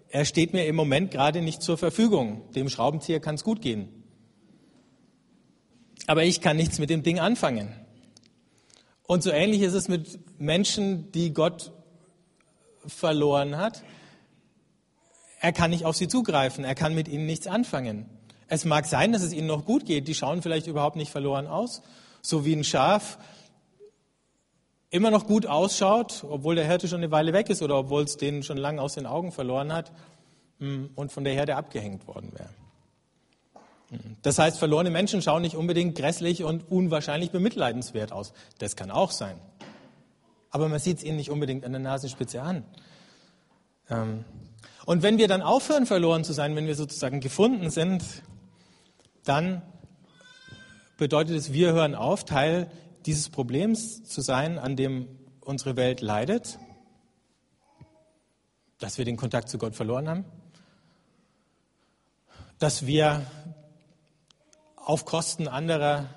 er 0.09 0.25
steht 0.25 0.53
mir 0.53 0.65
im 0.65 0.75
Moment 0.75 1.11
gerade 1.11 1.41
nicht 1.41 1.61
zur 1.61 1.77
Verfügung. 1.77 2.51
Dem 2.53 2.69
Schraubenzieher 2.69 3.19
kann 3.19 3.35
es 3.35 3.43
gut 3.43 3.61
gehen. 3.61 3.87
Aber 6.07 6.23
ich 6.23 6.41
kann 6.41 6.57
nichts 6.57 6.79
mit 6.79 6.89
dem 6.89 7.03
Ding 7.03 7.19
anfangen. 7.19 7.73
Und 9.03 9.23
so 9.23 9.31
ähnlich 9.31 9.61
ist 9.61 9.73
es 9.73 9.87
mit 9.87 10.19
Menschen, 10.39 11.11
die 11.13 11.33
Gott 11.33 11.71
verloren 12.85 13.57
hat. 13.57 13.83
Er 15.43 15.51
kann 15.51 15.71
nicht 15.71 15.85
auf 15.85 15.95
sie 15.95 16.07
zugreifen, 16.07 16.63
er 16.63 16.75
kann 16.75 16.93
mit 16.93 17.07
ihnen 17.07 17.25
nichts 17.25 17.47
anfangen. 17.47 18.05
Es 18.47 18.63
mag 18.63 18.85
sein, 18.85 19.11
dass 19.11 19.23
es 19.23 19.33
ihnen 19.33 19.47
noch 19.47 19.65
gut 19.65 19.85
geht, 19.85 20.07
die 20.07 20.13
schauen 20.13 20.43
vielleicht 20.43 20.67
überhaupt 20.67 20.95
nicht 20.95 21.11
verloren 21.11 21.47
aus, 21.47 21.81
so 22.21 22.45
wie 22.45 22.53
ein 22.53 22.63
Schaf 22.63 23.17
immer 24.91 25.09
noch 25.09 25.25
gut 25.25 25.47
ausschaut, 25.47 26.23
obwohl 26.29 26.55
der 26.55 26.67
Hirte 26.67 26.87
schon 26.87 26.99
eine 26.99 27.09
Weile 27.09 27.33
weg 27.33 27.49
ist 27.49 27.63
oder 27.63 27.79
obwohl 27.79 28.03
es 28.03 28.17
den 28.17 28.43
schon 28.43 28.57
lange 28.57 28.81
aus 28.81 28.93
den 28.93 29.07
Augen 29.07 29.31
verloren 29.31 29.73
hat 29.73 29.91
hm, 30.59 30.91
und 30.93 31.11
von 31.11 31.23
der 31.23 31.33
Herde 31.33 31.55
abgehängt 31.55 32.07
worden 32.07 32.31
wäre. 32.33 32.49
Hm. 33.89 34.17
Das 34.21 34.37
heißt, 34.37 34.59
verlorene 34.59 34.91
Menschen 34.91 35.23
schauen 35.23 35.41
nicht 35.41 35.55
unbedingt 35.55 35.97
grässlich 35.97 36.43
und 36.43 36.69
unwahrscheinlich 36.69 37.31
bemitleidenswert 37.31 38.11
aus. 38.11 38.31
Das 38.59 38.75
kann 38.75 38.91
auch 38.91 39.09
sein. 39.09 39.39
Aber 40.51 40.69
man 40.69 40.77
sieht 40.77 40.97
es 40.97 41.03
ihnen 41.03 41.17
nicht 41.17 41.31
unbedingt 41.31 41.65
an 41.65 41.71
der 41.71 41.81
Nasenspitze 41.81 42.43
an. 42.43 42.63
Ähm, 43.89 44.25
und 44.85 45.03
wenn 45.03 45.17
wir 45.17 45.27
dann 45.27 45.41
aufhören, 45.41 45.85
verloren 45.85 46.23
zu 46.23 46.33
sein, 46.33 46.55
wenn 46.55 46.67
wir 46.67 46.75
sozusagen 46.75 47.19
gefunden 47.19 47.69
sind, 47.69 48.03
dann 49.23 49.61
bedeutet 50.97 51.35
es, 51.35 51.53
wir 51.53 51.73
hören 51.73 51.95
auf, 51.95 52.25
Teil 52.25 52.69
dieses 53.05 53.29
Problems 53.29 54.03
zu 54.03 54.21
sein, 54.21 54.59
an 54.59 54.75
dem 54.75 55.07
unsere 55.41 55.75
Welt 55.75 56.01
leidet, 56.01 56.59
dass 58.79 58.97
wir 58.97 59.05
den 59.05 59.17
Kontakt 59.17 59.49
zu 59.49 59.57
Gott 59.57 59.75
verloren 59.75 60.07
haben, 60.07 60.25
dass 62.59 62.85
wir 62.85 63.25
auf 64.75 65.05
Kosten 65.05 65.47
anderer 65.47 66.09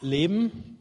leben, 0.00 0.78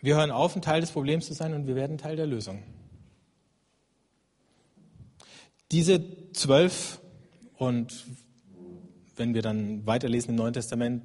Wir 0.00 0.16
hören 0.16 0.30
auf, 0.30 0.54
ein 0.54 0.62
Teil 0.62 0.80
des 0.80 0.90
Problems 0.90 1.26
zu 1.26 1.34
sein 1.34 1.54
und 1.54 1.66
wir 1.66 1.74
werden 1.74 1.98
Teil 1.98 2.16
der 2.16 2.26
Lösung. 2.26 2.62
Diese 5.72 6.32
zwölf 6.32 7.00
und 7.56 8.06
wenn 9.16 9.34
wir 9.34 9.42
dann 9.42 9.86
weiterlesen 9.86 10.30
im 10.30 10.36
Neuen 10.36 10.52
Testament, 10.52 11.02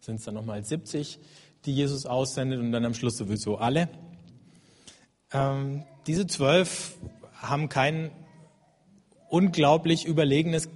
sind 0.00 0.16
es 0.16 0.24
dann 0.24 0.34
nochmal 0.34 0.64
70, 0.64 1.18
die 1.64 1.74
Jesus 1.74 2.06
aussendet 2.06 2.60
und 2.60 2.72
dann 2.72 2.84
am 2.84 2.94
Schluss 2.94 3.16
sowieso 3.16 3.58
alle. 3.58 3.88
Ähm, 5.32 5.84
diese 6.06 6.26
zwölf 6.26 6.96
haben 7.34 7.68
kein 7.68 8.10
unglaublich 9.28 10.06
überlegenes 10.06 10.68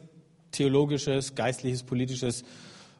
theologisches, 0.50 1.34
geistliches, 1.34 1.82
politisches, 1.82 2.44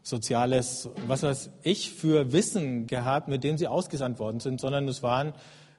soziales, 0.04 0.90
was 1.08 1.23
weiß 1.23 1.50
ich, 1.62 1.90
für 1.90 2.32
Wissen 2.32 2.87
gehabt, 2.87 3.26
mit 3.26 3.42
dem 3.42 3.58
sie 3.58 3.66
ausgesandt 3.66 4.18
worden 4.18 4.38
sind, 4.38 4.61
sondern 4.61 4.87
es 4.87 5.02
waren 5.02 5.32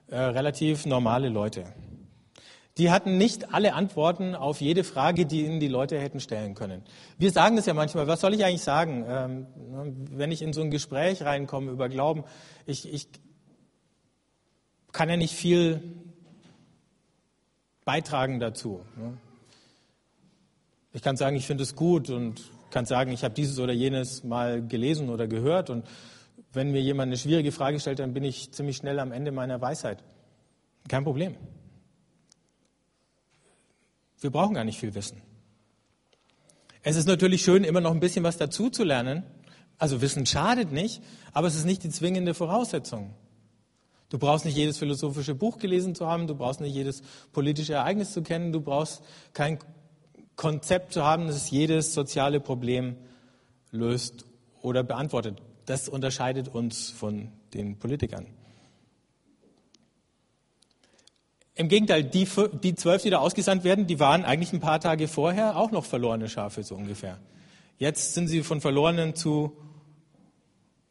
äh, 0.08 0.18
relativ 0.18 0.84
normale 0.84 1.28
Leute. 1.28 1.64
Die 2.76 2.90
hatten 2.90 3.16
nicht 3.16 3.54
alle 3.54 3.72
Antworten 3.72 4.34
auf 4.34 4.60
jede 4.60 4.84
Frage, 4.84 5.24
die 5.24 5.46
ihnen 5.46 5.60
die 5.60 5.68
Leute 5.68 5.98
hätten 5.98 6.20
stellen 6.20 6.54
können. 6.54 6.82
Wir 7.16 7.30
sagen 7.30 7.56
das 7.56 7.64
ja 7.64 7.72
manchmal, 7.72 8.06
was 8.06 8.20
soll 8.20 8.34
ich 8.34 8.44
eigentlich 8.44 8.64
sagen, 8.64 9.06
ähm, 9.08 9.46
wenn 10.10 10.30
ich 10.30 10.42
in 10.42 10.52
so 10.52 10.60
ein 10.60 10.70
Gespräch 10.70 11.22
reinkomme 11.22 11.70
über 11.70 11.88
Glauben? 11.88 12.24
Ich, 12.66 12.92
ich 12.92 13.08
kann 14.92 15.08
ja 15.08 15.16
nicht 15.16 15.34
viel 15.34 15.80
beitragen 17.84 18.40
dazu. 18.40 18.80
Ne? 18.96 19.16
Ich 20.92 21.00
kann 21.00 21.16
sagen, 21.16 21.36
ich 21.36 21.46
finde 21.46 21.62
es 21.62 21.76
gut 21.76 22.10
und 22.10 22.42
kann 22.76 22.84
sagen, 22.84 23.10
ich 23.10 23.24
habe 23.24 23.32
dieses 23.32 23.58
oder 23.58 23.72
jenes 23.72 24.22
mal 24.22 24.60
gelesen 24.60 25.08
oder 25.08 25.26
gehört 25.26 25.70
und 25.70 25.86
wenn 26.52 26.72
mir 26.72 26.82
jemand 26.82 27.08
eine 27.08 27.16
schwierige 27.16 27.50
Frage 27.50 27.80
stellt, 27.80 28.00
dann 28.00 28.12
bin 28.12 28.22
ich 28.22 28.52
ziemlich 28.52 28.76
schnell 28.76 28.98
am 28.98 29.12
Ende 29.12 29.32
meiner 29.32 29.62
Weisheit. 29.62 30.04
Kein 30.86 31.02
Problem. 31.02 31.36
Wir 34.20 34.30
brauchen 34.30 34.52
gar 34.52 34.64
nicht 34.64 34.78
viel 34.78 34.94
Wissen. 34.94 35.22
Es 36.82 36.96
ist 36.96 37.08
natürlich 37.08 37.40
schön, 37.40 37.64
immer 37.64 37.80
noch 37.80 37.92
ein 37.92 38.00
bisschen 38.00 38.24
was 38.24 38.36
dazu 38.36 38.68
zu 38.68 38.84
lernen. 38.84 39.22
Also 39.78 40.02
Wissen 40.02 40.26
schadet 40.26 40.70
nicht, 40.70 41.02
aber 41.32 41.46
es 41.46 41.56
ist 41.56 41.64
nicht 41.64 41.82
die 41.82 41.88
zwingende 41.88 42.34
Voraussetzung. 42.34 43.14
Du 44.10 44.18
brauchst 44.18 44.44
nicht 44.44 44.58
jedes 44.58 44.76
philosophische 44.76 45.34
Buch 45.34 45.56
gelesen 45.56 45.94
zu 45.94 46.06
haben, 46.06 46.26
du 46.26 46.34
brauchst 46.34 46.60
nicht 46.60 46.74
jedes 46.74 47.02
politische 47.32 47.72
Ereignis 47.72 48.12
zu 48.12 48.20
kennen, 48.20 48.52
du 48.52 48.60
brauchst 48.60 49.02
kein 49.32 49.58
Konzept 50.36 50.92
zu 50.92 51.02
haben, 51.04 51.26
das 51.26 51.50
jedes 51.50 51.94
soziale 51.94 52.40
Problem 52.40 52.96
löst 53.70 54.26
oder 54.60 54.82
beantwortet. 54.82 55.42
Das 55.64 55.88
unterscheidet 55.88 56.48
uns 56.48 56.90
von 56.90 57.32
den 57.54 57.78
Politikern. 57.78 58.26
Im 61.54 61.68
Gegenteil, 61.68 62.04
die, 62.04 62.28
die 62.62 62.74
zwölf, 62.74 63.02
die 63.02 63.10
da 63.10 63.18
ausgesandt 63.18 63.64
werden, 63.64 63.86
die 63.86 63.98
waren 63.98 64.26
eigentlich 64.26 64.52
ein 64.52 64.60
paar 64.60 64.78
Tage 64.78 65.08
vorher 65.08 65.56
auch 65.56 65.70
noch 65.70 65.86
verlorene 65.86 66.28
Schafe, 66.28 66.62
so 66.62 66.74
ungefähr. 66.74 67.18
Jetzt 67.78 68.12
sind 68.12 68.28
sie 68.28 68.42
von 68.42 68.60
verlorenen 68.60 69.14
zu 69.14 69.56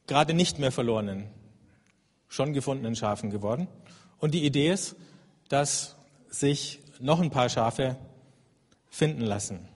gerade 0.08 0.34
nicht 0.34 0.58
mehr 0.58 0.72
verlorenen, 0.72 1.28
schon 2.28 2.54
gefundenen 2.54 2.96
Schafen 2.96 3.30
geworden. 3.30 3.68
Und 4.18 4.34
die 4.34 4.44
Idee 4.44 4.72
ist, 4.72 4.96
dass 5.50 5.96
sich 6.30 6.80
noch 7.00 7.22
ein 7.22 7.30
paar 7.30 7.50
Schafe 7.50 7.98
finden 8.96 9.22
lassen. 9.22 9.68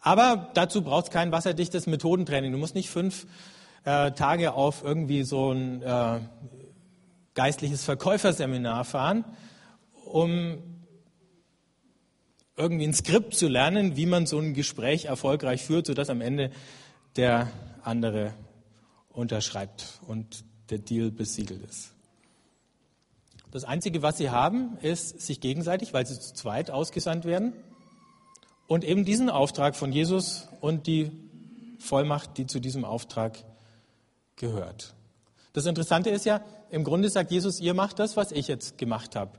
Aber 0.00 0.50
dazu 0.54 0.82
braucht 0.82 1.06
es 1.06 1.10
kein 1.10 1.32
wasserdichtes 1.32 1.86
Methodentraining. 1.86 2.52
Du 2.52 2.58
musst 2.58 2.74
nicht 2.74 2.90
fünf 2.90 3.26
äh, 3.84 4.12
Tage 4.12 4.52
auf 4.52 4.82
irgendwie 4.84 5.22
so 5.22 5.52
ein 5.52 5.82
äh, 5.82 6.20
geistliches 7.34 7.84
Verkäuferseminar 7.84 8.84
fahren, 8.84 9.24
um 10.04 10.58
irgendwie 12.56 12.86
ein 12.86 12.94
Skript 12.94 13.34
zu 13.34 13.48
lernen, 13.48 13.96
wie 13.96 14.06
man 14.06 14.26
so 14.26 14.38
ein 14.38 14.52
Gespräch 14.52 15.06
erfolgreich 15.06 15.62
führt, 15.62 15.86
sodass 15.86 16.10
am 16.10 16.20
Ende 16.20 16.50
der 17.16 17.48
andere 17.82 18.34
unterschreibt 19.08 20.00
und 20.06 20.44
der 20.68 20.78
Deal 20.78 21.10
besiegelt 21.10 21.62
ist. 21.62 21.92
Das 23.50 23.64
Einzige, 23.64 24.02
was 24.02 24.18
sie 24.18 24.30
haben, 24.30 24.76
ist 24.82 25.20
sich 25.20 25.40
gegenseitig, 25.40 25.94
weil 25.94 26.06
sie 26.06 26.20
zu 26.20 26.34
zweit 26.34 26.70
ausgesandt 26.70 27.24
werden, 27.24 27.54
und 28.70 28.84
eben 28.84 29.04
diesen 29.04 29.30
Auftrag 29.30 29.74
von 29.74 29.90
Jesus 29.90 30.46
und 30.60 30.86
die 30.86 31.10
Vollmacht, 31.80 32.38
die 32.38 32.46
zu 32.46 32.60
diesem 32.60 32.84
Auftrag 32.84 33.36
gehört. 34.36 34.94
Das 35.52 35.66
Interessante 35.66 36.10
ist 36.10 36.24
ja, 36.24 36.40
im 36.70 36.84
Grunde 36.84 37.10
sagt 37.10 37.32
Jesus, 37.32 37.58
ihr 37.58 37.74
macht 37.74 37.98
das, 37.98 38.16
was 38.16 38.30
ich 38.30 38.46
jetzt 38.46 38.78
gemacht 38.78 39.16
habe. 39.16 39.32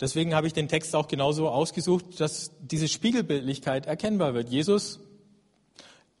Deswegen 0.00 0.32
habe 0.32 0.46
ich 0.46 0.52
den 0.52 0.68
Text 0.68 0.94
auch 0.94 1.08
genauso 1.08 1.48
ausgesucht, 1.48 2.20
dass 2.20 2.52
diese 2.60 2.86
Spiegelbildlichkeit 2.86 3.86
erkennbar 3.86 4.34
wird. 4.34 4.48
Jesus 4.48 5.00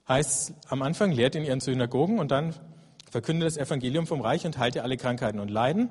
heißt 0.08 0.52
am 0.68 0.82
Anfang, 0.82 1.12
lehrt 1.12 1.36
in 1.36 1.44
ihren 1.44 1.60
Synagogen 1.60 2.18
und 2.18 2.32
dann 2.32 2.56
verkündet 3.08 3.46
das 3.46 3.56
Evangelium 3.56 4.08
vom 4.08 4.20
Reich 4.20 4.44
und 4.46 4.58
heilte 4.58 4.82
alle 4.82 4.96
Krankheiten 4.96 5.38
und 5.38 5.48
Leiden. 5.48 5.90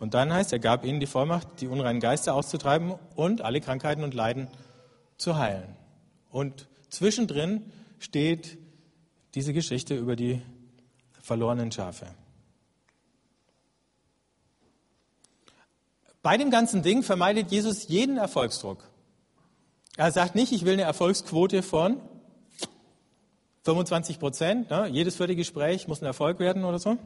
Und 0.00 0.14
dann 0.14 0.32
heißt, 0.32 0.54
er 0.54 0.58
gab 0.58 0.86
ihnen 0.86 1.00
die 1.00 1.06
Vollmacht, 1.06 1.60
die 1.60 1.66
unreinen 1.66 2.00
Geister 2.00 2.32
auszutreiben 2.32 2.94
und 3.14 3.42
alle 3.42 3.60
Krankheiten 3.60 4.04
und 4.04 4.14
Leiden 4.14 4.48
zu 5.18 5.36
heilen. 5.36 5.77
Und 6.30 6.68
zwischendrin 6.90 7.70
steht 7.98 8.58
diese 9.34 9.52
Geschichte 9.52 9.96
über 9.96 10.16
die 10.16 10.42
verlorenen 11.20 11.70
Schafe. 11.72 12.06
Bei 16.22 16.36
dem 16.36 16.50
ganzen 16.50 16.82
Ding 16.82 17.02
vermeidet 17.02 17.50
Jesus 17.50 17.88
jeden 17.88 18.16
Erfolgsdruck. 18.16 18.88
Er 19.96 20.12
sagt 20.12 20.34
nicht, 20.34 20.52
ich 20.52 20.64
will 20.64 20.74
eine 20.74 20.82
Erfolgsquote 20.82 21.62
von 21.62 22.00
25 23.64 24.18
Prozent. 24.18 24.70
Ne? 24.70 24.88
Jedes 24.88 25.16
vierte 25.16 25.36
Gespräch 25.36 25.88
muss 25.88 26.02
ein 26.02 26.06
Erfolg 26.06 26.38
werden 26.38 26.64
oder 26.64 26.78
so. 26.78 26.98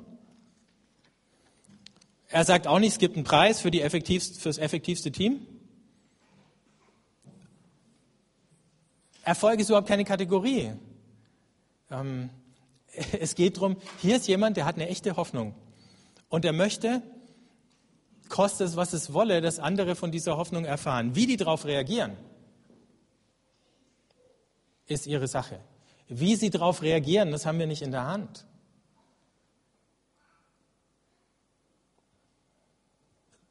Er 2.28 2.44
sagt 2.44 2.66
auch 2.66 2.78
nicht, 2.78 2.92
es 2.92 2.98
gibt 2.98 3.16
einen 3.16 3.24
Preis 3.24 3.60
für, 3.60 3.70
die 3.70 3.82
effektivste, 3.82 4.40
für 4.40 4.48
das 4.48 4.58
effektivste 4.58 5.12
Team. 5.12 5.46
Erfolg 9.22 9.60
ist 9.60 9.68
überhaupt 9.68 9.88
keine 9.88 10.04
Kategorie. 10.04 10.72
Ähm, 11.90 12.30
es 13.20 13.34
geht 13.34 13.56
darum, 13.56 13.76
hier 14.00 14.16
ist 14.16 14.28
jemand, 14.28 14.56
der 14.56 14.64
hat 14.64 14.76
eine 14.76 14.88
echte 14.88 15.16
Hoffnung. 15.16 15.54
Und 16.28 16.44
er 16.44 16.52
möchte, 16.52 17.02
koste 18.28 18.64
es, 18.64 18.76
was 18.76 18.92
es 18.92 19.12
wolle, 19.12 19.40
dass 19.40 19.58
andere 19.58 19.94
von 19.94 20.10
dieser 20.10 20.36
Hoffnung 20.36 20.64
erfahren. 20.64 21.14
Wie 21.14 21.26
die 21.26 21.36
darauf 21.36 21.64
reagieren, 21.64 22.16
ist 24.86 25.06
ihre 25.06 25.28
Sache. 25.28 25.60
Wie 26.08 26.36
sie 26.36 26.50
darauf 26.50 26.82
reagieren, 26.82 27.30
das 27.30 27.46
haben 27.46 27.58
wir 27.58 27.66
nicht 27.66 27.82
in 27.82 27.90
der 27.90 28.06
Hand. 28.06 28.46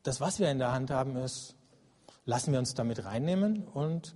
Das, 0.04 0.20
was 0.20 0.40
wir 0.40 0.50
in 0.50 0.58
der 0.58 0.72
Hand 0.72 0.90
haben, 0.90 1.16
ist, 1.16 1.56
lassen 2.26 2.52
wir 2.52 2.60
uns 2.60 2.74
damit 2.74 3.06
reinnehmen 3.06 3.68
und 3.68 4.16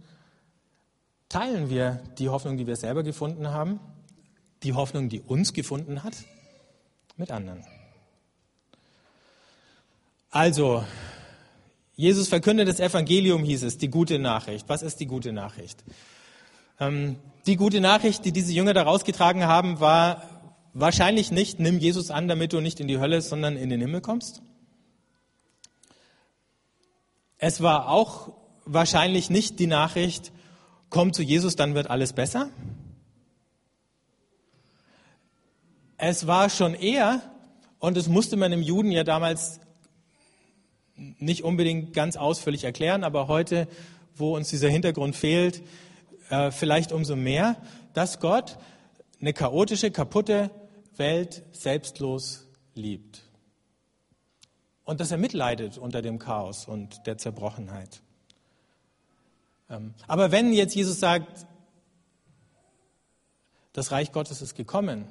teilen 1.36 1.70
wir 1.70 2.00
die 2.18 2.30
Hoffnung, 2.30 2.56
die 2.56 2.66
wir 2.66 2.78
selber 2.78 3.04
gefunden 3.04 3.50
haben, 3.50 3.82
die 4.64 4.72
Hoffnung, 4.72 5.10
die 5.10 5.20
uns 5.20 5.52
gefunden 5.52 6.02
hat, 6.02 6.14
mit 7.18 7.30
anderen. 7.30 7.66
Also, 10.32 10.86
Jesus 11.98 12.30
verkündet 12.30 12.70
das 12.70 12.80
Evangelium, 12.80 13.44
hieß 13.44 13.64
es, 13.64 13.78
die 13.78 13.90
gute 13.90 14.18
Nachricht. 14.18 14.70
Was 14.70 14.82
ist 14.82 15.02
die 15.02 15.08
gute 15.08 15.34
Nachricht? 15.34 15.84
Ähm, 16.80 17.18
die 17.46 17.58
gute 17.58 17.82
Nachricht, 17.82 18.24
die 18.24 18.32
diese 18.32 18.54
Jünger 18.54 18.74
da 18.74 18.84
rausgetragen 18.84 19.44
haben, 19.44 19.82
war 19.82 20.24
wahrscheinlich 20.74 21.32
nicht, 21.32 21.60
nimm 21.60 21.80
Jesus 21.80 22.12
an, 22.12 22.30
damit 22.30 22.54
du 22.54 22.62
nicht 22.62 22.80
in 22.80 22.88
die 22.88 23.00
Hölle, 23.00 23.22
sondern 23.22 23.58
in 23.58 23.70
den 23.70 23.82
Himmel 23.82 24.00
kommst. 24.00 24.42
Es 27.38 27.60
war 27.62 27.90
auch 27.90 28.32
wahrscheinlich 28.64 29.30
nicht 29.30 29.60
die 29.60 29.68
Nachricht, 29.68 30.32
komm 30.90 31.14
zu 31.14 31.24
Jesus, 31.24 31.56
dann 31.56 31.76
wird 31.76 31.90
alles 31.90 32.14
besser. 32.14 32.50
Es 35.98 36.28
war 36.28 36.50
schon 36.50 36.74
eher, 36.74 37.22
und 37.80 37.98
das 37.98 38.08
musste 38.08 38.36
man 38.36 38.52
dem 38.52 38.62
Juden 38.62 38.92
ja 38.92 39.04
damals 39.04 39.60
nicht 40.96 41.44
unbedingt 41.44 41.94
ganz 41.94 42.18
ausführlich 42.18 42.64
erklären, 42.64 43.04
aber 43.04 43.28
heute, 43.28 43.68
wo 44.16 44.36
uns 44.36 44.50
dieser 44.50 44.70
Hintergrund 44.70 45.16
fehlt, 45.16 45.62
äh, 46.30 46.52
vielleicht 46.52 46.92
umso 46.92 47.16
mehr, 47.16 47.58
dass 47.94 48.20
Gott 48.20 48.58
eine 49.22 49.34
chaotische, 49.34 49.92
kaputte 49.92 50.52
Welt 50.98 51.44
selbstlos 51.52 52.48
liebt. 52.74 53.22
Und 54.84 55.00
dass 55.00 55.12
er 55.12 55.18
mitleidet 55.18 55.78
unter 55.78 56.02
dem 56.02 56.20
Chaos 56.20 56.68
und 56.68 57.08
der 57.08 57.18
Zerbrochenheit. 57.18 58.02
Ähm, 59.70 59.94
aber 60.08 60.32
wenn 60.32 60.54
jetzt 60.54 60.76
Jesus 60.76 61.00
sagt, 61.00 61.48
das 63.74 63.92
Reich 63.92 64.12
Gottes 64.12 64.42
ist 64.42 64.56
gekommen, 64.56 65.08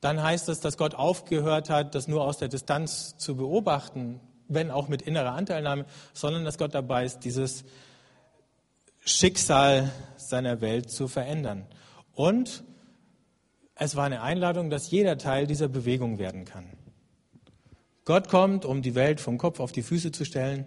dann 0.00 0.22
heißt 0.22 0.48
das, 0.48 0.60
dass 0.60 0.76
Gott 0.76 0.94
aufgehört 0.94 1.70
hat, 1.70 1.94
das 1.94 2.08
nur 2.08 2.24
aus 2.24 2.38
der 2.38 2.48
Distanz 2.48 3.16
zu 3.18 3.36
beobachten, 3.36 4.20
wenn 4.48 4.70
auch 4.70 4.88
mit 4.88 5.02
innerer 5.02 5.32
Anteilnahme, 5.32 5.86
sondern 6.12 6.44
dass 6.44 6.58
Gott 6.58 6.74
dabei 6.74 7.04
ist, 7.04 7.20
dieses 7.20 7.64
Schicksal 9.04 9.90
seiner 10.16 10.60
Welt 10.60 10.90
zu 10.90 11.08
verändern. 11.08 11.66
Und 12.12 12.64
es 13.74 13.96
war 13.96 14.04
eine 14.04 14.22
Einladung, 14.22 14.70
dass 14.70 14.90
jeder 14.90 15.18
Teil 15.18 15.46
dieser 15.46 15.68
Bewegung 15.68 16.18
werden 16.18 16.44
kann. 16.44 16.66
Gott 18.04 18.28
kommt, 18.28 18.64
um 18.64 18.82
die 18.82 18.94
Welt 18.94 19.20
vom 19.20 19.38
Kopf 19.38 19.60
auf 19.60 19.70
die 19.70 19.82
Füße 19.82 20.12
zu 20.12 20.24
stellen. 20.24 20.66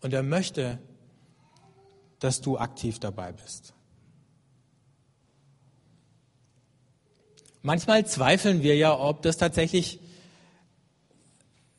Und 0.00 0.12
er 0.12 0.22
möchte, 0.22 0.78
dass 2.22 2.40
du 2.40 2.56
aktiv 2.56 3.00
dabei 3.00 3.32
bist. 3.32 3.74
Manchmal 7.62 8.06
zweifeln 8.06 8.62
wir 8.62 8.76
ja, 8.76 8.96
ob 8.96 9.22
das 9.22 9.38
tatsächlich 9.38 9.98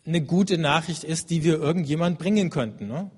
eine 0.05 0.21
gute 0.21 0.57
Nachricht 0.57 1.05
ist, 1.05 1.29
die 1.29 1.45
wir 1.45 1.59
irgendjemand 1.59 2.19
bringen 2.19 2.49
könnten. 2.49 2.87
Ne? 2.87 3.09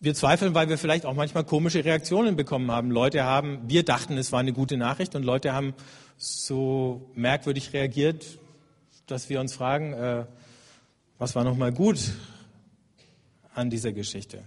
Wir 0.00 0.14
zweifeln, 0.14 0.52
weil 0.52 0.68
wir 0.68 0.78
vielleicht 0.78 1.06
auch 1.06 1.14
manchmal 1.14 1.44
komische 1.44 1.84
Reaktionen 1.84 2.34
bekommen 2.34 2.72
haben. 2.72 2.90
Leute 2.90 3.22
haben, 3.22 3.60
wir 3.68 3.84
dachten, 3.84 4.18
es 4.18 4.32
war 4.32 4.40
eine 4.40 4.52
gute 4.52 4.76
Nachricht 4.76 5.14
und 5.14 5.22
Leute 5.22 5.52
haben 5.52 5.74
so 6.16 7.08
merkwürdig 7.14 7.72
reagiert, 7.72 8.38
dass 9.06 9.28
wir 9.28 9.40
uns 9.40 9.54
fragen, 9.54 9.92
äh, 9.92 10.26
was 11.18 11.36
war 11.36 11.44
nochmal 11.44 11.72
gut 11.72 12.00
an 13.54 13.70
dieser 13.70 13.92
Geschichte? 13.92 14.42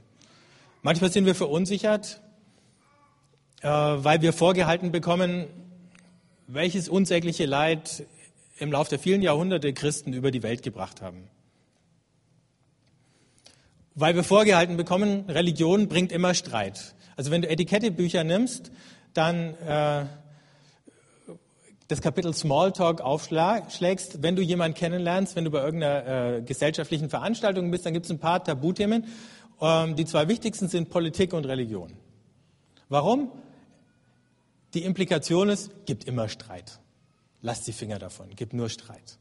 Manchmal 0.85 1.11
sind 1.11 1.25
wir 1.25 1.33
verunsichert, 1.33 2.21
äh, 3.63 3.67
weil 3.67 4.21
wir 4.21 4.33
vorgehalten 4.33 4.91
bekommen, 4.91 5.47
welches 6.45 6.89
unsägliche 6.89 7.47
Leid 7.47 8.05
im 8.59 8.71
Laufe 8.71 8.91
der 8.91 8.99
vielen 8.99 9.23
Jahrhunderte 9.23 9.73
Christen 9.73 10.13
über 10.13 10.29
die 10.29 10.43
Welt 10.43 10.61
gebracht 10.61 11.01
haben. 11.01 11.27
Weil 13.95 14.13
wir 14.13 14.23
vorgehalten 14.23 14.77
bekommen, 14.77 15.27
Religion 15.27 15.87
bringt 15.87 16.11
immer 16.11 16.35
Streit. 16.35 16.93
Also 17.15 17.31
wenn 17.31 17.41
du 17.41 17.49
Etikettebücher 17.49 18.23
nimmst, 18.23 18.71
dann 19.15 19.55
äh, 19.65 20.05
das 21.87 21.99
Kapitel 21.99 22.31
Smalltalk 22.31 23.01
aufschlägst, 23.01 24.21
wenn 24.21 24.35
du 24.35 24.43
jemanden 24.43 24.77
kennenlernst, 24.77 25.35
wenn 25.35 25.45
du 25.45 25.49
bei 25.49 25.63
irgendeiner 25.63 26.35
äh, 26.35 26.41
gesellschaftlichen 26.43 27.09
Veranstaltung 27.09 27.71
bist, 27.71 27.87
dann 27.87 27.93
gibt 27.93 28.05
es 28.05 28.11
ein 28.11 28.19
paar 28.19 28.43
Tabuthemen 28.43 29.05
die 29.61 30.05
zwei 30.05 30.27
wichtigsten 30.27 30.67
sind 30.67 30.89
Politik 30.89 31.33
und 31.33 31.45
Religion. 31.45 31.93
Warum? 32.89 33.31
Die 34.73 34.83
Implikation 34.83 35.49
ist, 35.49 35.71
gibt 35.85 36.03
immer 36.05 36.27
Streit. 36.29 36.79
lasst 37.41 37.67
die 37.67 37.73
Finger 37.73 37.99
davon, 37.99 38.29
gibt 38.35 38.53
nur 38.53 38.69
Streit. 38.69 39.17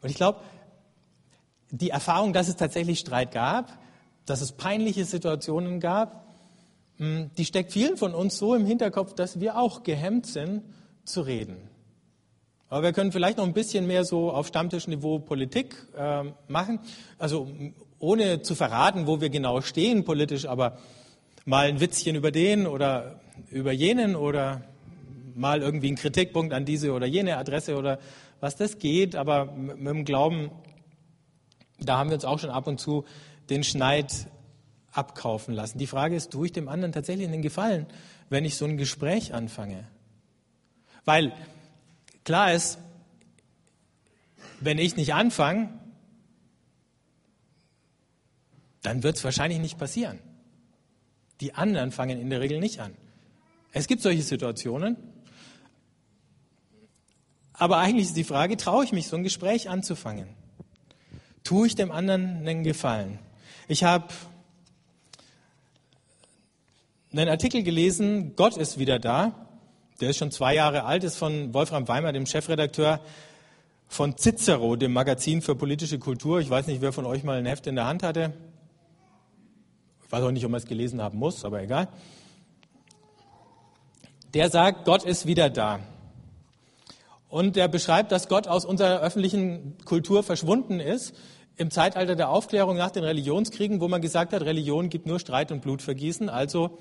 Und 0.00 0.10
ich 0.10 0.16
glaube, 0.16 0.40
die 1.70 1.90
Erfahrung, 1.90 2.32
dass 2.32 2.48
es 2.48 2.56
tatsächlich 2.56 3.00
Streit 3.00 3.32
gab, 3.32 3.78
dass 4.26 4.40
es 4.40 4.52
peinliche 4.52 5.04
Situationen 5.04 5.80
gab, 5.80 6.26
hm, 6.98 7.30
die 7.36 7.44
steckt 7.44 7.72
vielen 7.72 7.96
von 7.96 8.14
uns 8.14 8.38
so 8.38 8.54
im 8.54 8.64
Hinterkopf, 8.66 9.14
dass 9.14 9.40
wir 9.40 9.58
auch 9.58 9.82
gehemmt 9.82 10.26
sind 10.26 10.62
zu 11.04 11.22
reden. 11.22 11.56
Aber 12.68 12.84
wir 12.84 12.92
können 12.92 13.12
vielleicht 13.12 13.38
noch 13.38 13.44
ein 13.44 13.52
bisschen 13.52 13.86
mehr 13.86 14.04
so 14.04 14.30
auf 14.30 14.46
Stammtischniveau 14.46 15.18
Politik 15.18 15.76
äh, 15.94 16.24
machen. 16.48 16.80
Also 17.18 17.48
ohne 18.02 18.42
zu 18.42 18.56
verraten, 18.56 19.06
wo 19.06 19.20
wir 19.20 19.30
genau 19.30 19.60
stehen 19.60 20.04
politisch, 20.04 20.46
aber 20.46 20.76
mal 21.44 21.68
ein 21.68 21.80
Witzchen 21.80 22.16
über 22.16 22.32
den 22.32 22.66
oder 22.66 23.20
über 23.48 23.70
jenen 23.70 24.16
oder 24.16 24.62
mal 25.36 25.62
irgendwie 25.62 25.92
ein 25.92 25.96
Kritikpunkt 25.96 26.52
an 26.52 26.64
diese 26.64 26.92
oder 26.92 27.06
jene 27.06 27.36
Adresse 27.36 27.76
oder 27.76 28.00
was 28.40 28.56
das 28.56 28.78
geht. 28.80 29.14
Aber 29.14 29.46
mit 29.52 29.86
dem 29.86 30.04
Glauben, 30.04 30.50
da 31.78 31.96
haben 31.96 32.10
wir 32.10 32.14
uns 32.14 32.24
auch 32.24 32.40
schon 32.40 32.50
ab 32.50 32.66
und 32.66 32.80
zu 32.80 33.04
den 33.50 33.62
Schneid 33.62 34.26
abkaufen 34.90 35.54
lassen. 35.54 35.78
Die 35.78 35.86
Frage 35.86 36.16
ist, 36.16 36.32
tue 36.32 36.46
ich 36.46 36.52
dem 36.52 36.68
anderen 36.68 36.92
tatsächlich 36.92 37.28
einen 37.28 37.40
Gefallen, 37.40 37.86
wenn 38.30 38.44
ich 38.44 38.56
so 38.56 38.64
ein 38.64 38.78
Gespräch 38.78 39.32
anfange? 39.32 39.86
Weil 41.04 41.32
klar 42.24 42.52
ist, 42.52 42.78
wenn 44.58 44.78
ich 44.78 44.96
nicht 44.96 45.14
anfange, 45.14 45.68
dann 48.82 49.02
wird 49.02 49.16
es 49.16 49.24
wahrscheinlich 49.24 49.60
nicht 49.60 49.78
passieren. 49.78 50.18
Die 51.40 51.54
anderen 51.54 51.92
fangen 51.92 52.20
in 52.20 52.30
der 52.30 52.40
Regel 52.40 52.60
nicht 52.60 52.80
an. 52.80 52.94
Es 53.72 53.86
gibt 53.86 54.02
solche 54.02 54.22
Situationen. 54.22 54.96
Aber 57.54 57.78
eigentlich 57.78 58.08
ist 58.08 58.16
die 58.16 58.24
Frage, 58.24 58.56
traue 58.56 58.84
ich 58.84 58.92
mich, 58.92 59.06
so 59.06 59.16
ein 59.16 59.22
Gespräch 59.22 59.68
anzufangen? 59.70 60.28
Tue 61.44 61.66
ich 61.66 61.74
dem 61.74 61.90
anderen 61.90 62.38
einen 62.38 62.64
Gefallen? 62.64 63.18
Ich 63.68 63.84
habe 63.84 64.08
einen 67.12 67.28
Artikel 67.28 67.62
gelesen, 67.62 68.36
Gott 68.36 68.56
ist 68.56 68.78
wieder 68.78 68.98
da. 68.98 69.48
Der 70.00 70.10
ist 70.10 70.18
schon 70.18 70.30
zwei 70.30 70.54
Jahre 70.54 70.84
alt, 70.84 71.04
ist 71.04 71.16
von 71.16 71.54
Wolfram 71.54 71.86
Weimer, 71.86 72.12
dem 72.12 72.26
Chefredakteur 72.26 73.00
von 73.86 74.16
Cicero, 74.16 74.76
dem 74.76 74.92
Magazin 74.92 75.42
für 75.42 75.54
politische 75.54 75.98
Kultur. 75.98 76.40
Ich 76.40 76.50
weiß 76.50 76.66
nicht, 76.66 76.80
wer 76.80 76.92
von 76.92 77.04
euch 77.04 77.22
mal 77.22 77.38
ein 77.38 77.46
Heft 77.46 77.66
in 77.66 77.76
der 77.76 77.86
Hand 77.86 78.02
hatte. 78.02 78.32
Weiß 80.12 80.24
auch 80.24 80.30
nicht, 80.30 80.44
ob 80.44 80.50
man 80.50 80.58
es 80.58 80.66
gelesen 80.66 81.00
haben 81.00 81.18
muss, 81.18 81.42
aber 81.42 81.62
egal. 81.62 81.88
Der 84.34 84.50
sagt, 84.50 84.84
Gott 84.84 85.04
ist 85.04 85.24
wieder 85.24 85.48
da. 85.48 85.80
Und 87.30 87.56
der 87.56 87.66
beschreibt, 87.66 88.12
dass 88.12 88.28
Gott 88.28 88.46
aus 88.46 88.66
unserer 88.66 89.00
öffentlichen 89.00 89.78
Kultur 89.86 90.22
verschwunden 90.22 90.80
ist 90.80 91.14
im 91.56 91.70
Zeitalter 91.70 92.14
der 92.14 92.28
Aufklärung 92.28 92.76
nach 92.76 92.90
den 92.90 93.04
Religionskriegen, 93.04 93.80
wo 93.80 93.88
man 93.88 94.02
gesagt 94.02 94.34
hat, 94.34 94.42
Religion 94.42 94.90
gibt 94.90 95.06
nur 95.06 95.18
Streit 95.18 95.50
und 95.50 95.62
Blutvergießen. 95.62 96.28
Also 96.28 96.78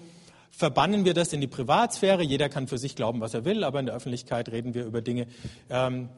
verbannen 0.50 1.06
wir 1.06 1.14
das 1.14 1.32
in 1.32 1.40
die 1.40 1.48
Privatsphäre. 1.48 2.24
Jeder 2.24 2.50
kann 2.50 2.68
für 2.68 2.78
sich 2.78 2.98
glauben, 2.98 3.22
was 3.22 3.34
er 3.34 3.46
will, 3.46 3.64
aber 3.64 3.80
in 3.80 3.86
der 3.86 3.96
Öffentlichkeit 3.96 4.50
reden 4.50 4.74
wir 4.74 4.84
über 4.84 5.02
Dinge, 5.02 5.28
ähm, 5.70 6.10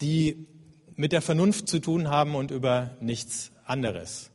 die 0.00 0.48
mit 0.96 1.12
der 1.12 1.22
Vernunft 1.22 1.68
zu 1.68 1.78
tun 1.78 2.10
haben 2.10 2.34
und 2.34 2.50
über 2.50 2.96
nichts 3.00 3.52
anderes. 3.64 4.32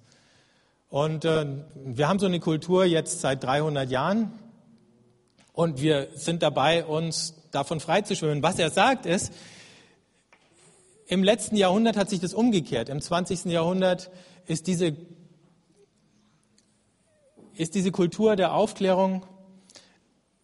Und 0.94 1.26
äh, 1.26 1.48
wir 1.74 2.08
haben 2.08 2.20
so 2.20 2.28
eine 2.28 2.40
Kultur 2.40 2.86
jetzt 2.86 3.22
seit 3.22 3.44
300 3.44 3.90
Jahren 3.90 4.32
und 5.52 5.82
wir 5.82 6.10
sind 6.14 6.44
dabei, 6.44 6.86
uns 6.86 7.34
davon 7.50 7.80
freizuschwimmen. 7.80 8.44
Was 8.44 8.60
er 8.60 8.70
sagt 8.70 9.08
ist, 9.08 9.34
im 11.08 11.24
letzten 11.24 11.56
Jahrhundert 11.56 11.98
hat 11.98 12.12
sich 12.12 12.20
das 12.20 12.36
umgekehrt. 12.36 12.90
Im 12.90 13.02
20. 13.02 13.46
Jahrhundert 13.46 14.12
ist 14.46 14.68
diese, 14.68 14.96
ist 17.56 17.74
diese 17.74 17.90
Kultur 17.90 18.36
der 18.36 18.54
Aufklärung 18.54 19.26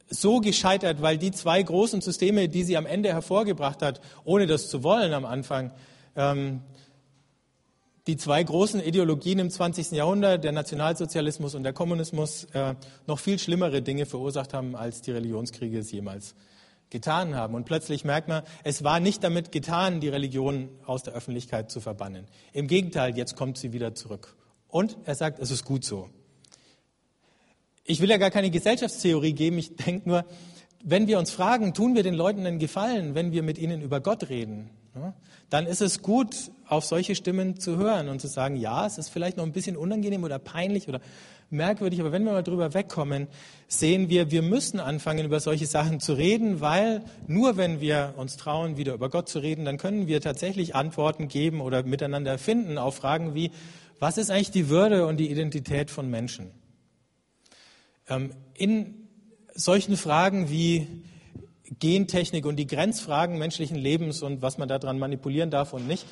so 0.07 0.39
gescheitert, 0.39 1.03
weil 1.03 1.19
die 1.19 1.29
zwei 1.29 1.61
großen 1.61 2.01
Systeme, 2.01 2.49
die 2.49 2.63
sie 2.63 2.75
am 2.75 2.87
Ende 2.87 3.09
hervorgebracht 3.09 3.83
hat, 3.83 4.01
ohne 4.23 4.47
das 4.47 4.67
zu 4.67 4.81
wollen 4.81 5.13
am 5.13 5.25
Anfang, 5.25 5.71
ähm, 6.15 6.61
die 8.09 8.17
zwei 8.17 8.43
großen 8.43 8.81
Ideologien 8.81 9.37
im 9.37 9.51
20. 9.51 9.91
Jahrhundert, 9.91 10.43
der 10.43 10.51
Nationalsozialismus 10.51 11.53
und 11.53 11.61
der 11.61 11.73
Kommunismus, 11.73 12.45
äh, 12.53 12.73
noch 13.05 13.19
viel 13.19 13.37
schlimmere 13.37 13.83
Dinge 13.83 14.07
verursacht 14.07 14.55
haben, 14.55 14.75
als 14.75 15.03
die 15.03 15.11
Religionskriege 15.11 15.77
es 15.77 15.91
jemals 15.91 16.33
getan 16.89 17.35
haben. 17.35 17.53
Und 17.53 17.65
plötzlich 17.65 18.05
merkt 18.05 18.27
man, 18.27 18.41
es 18.63 18.83
war 18.83 18.99
nicht 18.99 19.23
damit 19.23 19.51
getan, 19.51 20.01
die 20.01 20.09
Religion 20.09 20.69
aus 20.87 21.03
der 21.03 21.13
Öffentlichkeit 21.13 21.69
zu 21.69 21.81
verbannen. 21.81 22.25
Im 22.51 22.65
Gegenteil, 22.65 23.15
jetzt 23.15 23.35
kommt 23.35 23.59
sie 23.59 23.73
wieder 23.73 23.93
zurück. 23.93 24.35
Und 24.69 24.97
er 25.05 25.13
sagt, 25.13 25.37
es 25.37 25.51
ist 25.51 25.63
gut 25.63 25.85
so. 25.85 26.09
Ich 27.83 28.01
will 28.01 28.09
ja 28.09 28.17
gar 28.17 28.31
keine 28.31 28.49
Gesellschaftstheorie 28.49 29.33
geben. 29.33 29.59
Ich 29.59 29.75
denke 29.75 30.09
nur, 30.09 30.25
wenn 30.83 31.05
wir 31.05 31.19
uns 31.19 31.29
fragen, 31.29 31.75
tun 31.75 31.93
wir 31.93 32.01
den 32.01 32.15
Leuten 32.15 32.43
einen 32.47 32.57
Gefallen, 32.57 33.13
wenn 33.13 33.31
wir 33.31 33.43
mit 33.43 33.59
ihnen 33.59 33.83
über 33.83 34.01
Gott 34.01 34.29
reden, 34.29 34.71
dann 35.49 35.65
ist 35.65 35.81
es 35.81 36.01
gut, 36.01 36.35
auf 36.67 36.85
solche 36.85 37.15
Stimmen 37.15 37.59
zu 37.59 37.77
hören 37.77 38.09
und 38.09 38.21
zu 38.21 38.27
sagen, 38.27 38.55
ja, 38.55 38.85
es 38.85 38.97
ist 38.97 39.09
vielleicht 39.09 39.37
noch 39.37 39.45
ein 39.45 39.51
bisschen 39.51 39.75
unangenehm 39.75 40.23
oder 40.23 40.39
peinlich 40.39 40.87
oder 40.87 41.01
merkwürdig, 41.49 41.99
aber 41.99 42.11
wenn 42.11 42.23
wir 42.23 42.31
mal 42.31 42.43
drüber 42.43 42.73
wegkommen, 42.73 43.27
sehen 43.67 44.09
wir, 44.09 44.31
wir 44.31 44.41
müssen 44.41 44.79
anfangen, 44.79 45.25
über 45.25 45.39
solche 45.39 45.65
Sachen 45.65 45.99
zu 45.99 46.13
reden, 46.13 46.61
weil 46.61 47.03
nur 47.27 47.57
wenn 47.57 47.81
wir 47.81 48.13
uns 48.17 48.37
trauen, 48.37 48.77
wieder 48.77 48.93
über 48.93 49.09
Gott 49.09 49.29
zu 49.29 49.39
reden, 49.39 49.65
dann 49.65 49.77
können 49.77 50.07
wir 50.07 50.21
tatsächlich 50.21 50.75
Antworten 50.75 51.27
geben 51.27 51.61
oder 51.61 51.83
miteinander 51.83 52.37
finden 52.37 52.77
auf 52.77 52.95
Fragen 52.95 53.33
wie, 53.33 53.51
was 53.99 54.17
ist 54.17 54.29
eigentlich 54.31 54.51
die 54.51 54.69
Würde 54.69 55.07
und 55.07 55.17
die 55.17 55.31
Identität 55.31 55.91
von 55.91 56.09
Menschen? 56.09 56.51
Ähm, 58.07 58.31
in 58.53 59.07
solchen 59.53 59.97
Fragen 59.97 60.49
wie 60.49 60.87
Gentechnik 61.77 62.45
und 62.45 62.55
die 62.55 62.67
Grenzfragen 62.67 63.37
menschlichen 63.37 63.77
Lebens 63.77 64.23
und 64.23 64.41
was 64.41 64.57
man 64.57 64.67
daran 64.67 64.97
manipulieren 64.97 65.51
darf 65.51 65.73
und 65.73 65.87
nicht, 65.87 66.05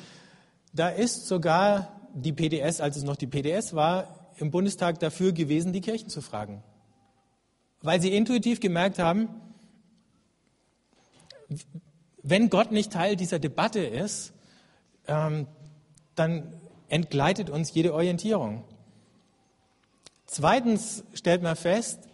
da 0.72 0.88
ist 0.88 1.26
sogar 1.26 2.00
die 2.14 2.32
PDS, 2.32 2.80
als 2.80 2.96
es 2.96 3.02
noch 3.02 3.16
die 3.16 3.26
PDS 3.26 3.74
war, 3.74 4.30
im 4.36 4.50
Bundestag 4.50 5.00
dafür 5.00 5.32
gewesen, 5.32 5.72
die 5.72 5.80
Kirchen 5.80 6.08
zu 6.08 6.20
fragen. 6.20 6.62
Weil 7.80 8.00
sie 8.00 8.14
intuitiv 8.14 8.60
gemerkt 8.60 8.98
haben, 8.98 9.28
wenn 12.22 12.50
Gott 12.50 12.72
nicht 12.72 12.92
Teil 12.92 13.16
dieser 13.16 13.38
Debatte 13.38 13.80
ist, 13.80 14.32
ähm, 15.06 15.46
dann 16.14 16.52
entgleitet 16.88 17.50
uns 17.50 17.72
jede 17.72 17.94
Orientierung. 17.94 18.64
Zweitens 20.26 21.04
stellt 21.14 21.42
man 21.42 21.56
fest, 21.56 22.07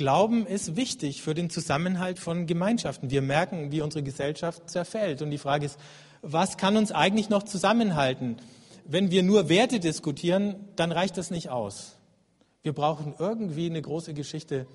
Glauben 0.00 0.46
ist 0.46 0.76
wichtig 0.76 1.20
für 1.20 1.34
den 1.34 1.50
Zusammenhalt 1.50 2.18
von 2.18 2.46
Gemeinschaften. 2.46 3.10
Wir 3.10 3.20
merken, 3.20 3.70
wie 3.70 3.82
unsere 3.82 4.02
Gesellschaft 4.02 4.70
zerfällt. 4.70 5.20
Und 5.20 5.30
die 5.30 5.36
Frage 5.36 5.66
ist, 5.66 5.78
was 6.22 6.56
kann 6.56 6.78
uns 6.78 6.90
eigentlich 6.90 7.28
noch 7.28 7.42
zusammenhalten? 7.42 8.38
Wenn 8.86 9.10
wir 9.10 9.22
nur 9.22 9.50
Werte 9.50 9.78
diskutieren, 9.78 10.54
dann 10.74 10.90
reicht 10.90 11.18
das 11.18 11.30
nicht 11.30 11.50
aus. 11.50 11.96
Wir 12.62 12.72
brauchen 12.72 13.12
irgendwie 13.18 13.66
eine 13.66 13.82
große 13.82 14.14
Geschichte, 14.14 14.66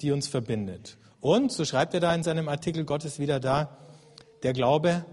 die 0.00 0.12
uns 0.12 0.28
verbindet. 0.28 0.96
Und, 1.20 1.50
so 1.50 1.64
schreibt 1.64 1.94
er 1.94 1.98
da 1.98 2.14
in 2.14 2.22
seinem 2.22 2.48
Artikel, 2.48 2.84
Gott 2.84 3.04
ist 3.04 3.18
wieder 3.18 3.40
da, 3.40 3.76
der 4.44 4.52
Glaube, 4.52 5.04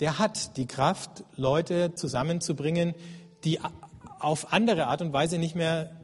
der 0.00 0.18
hat 0.18 0.56
die 0.56 0.66
Kraft, 0.66 1.22
Leute 1.36 1.94
zusammenzubringen, 1.94 2.96
die 3.44 3.60
auf 4.18 4.52
andere 4.52 4.88
Art 4.88 5.00
und 5.00 5.12
Weise 5.12 5.38
nicht 5.38 5.54
mehr 5.54 5.95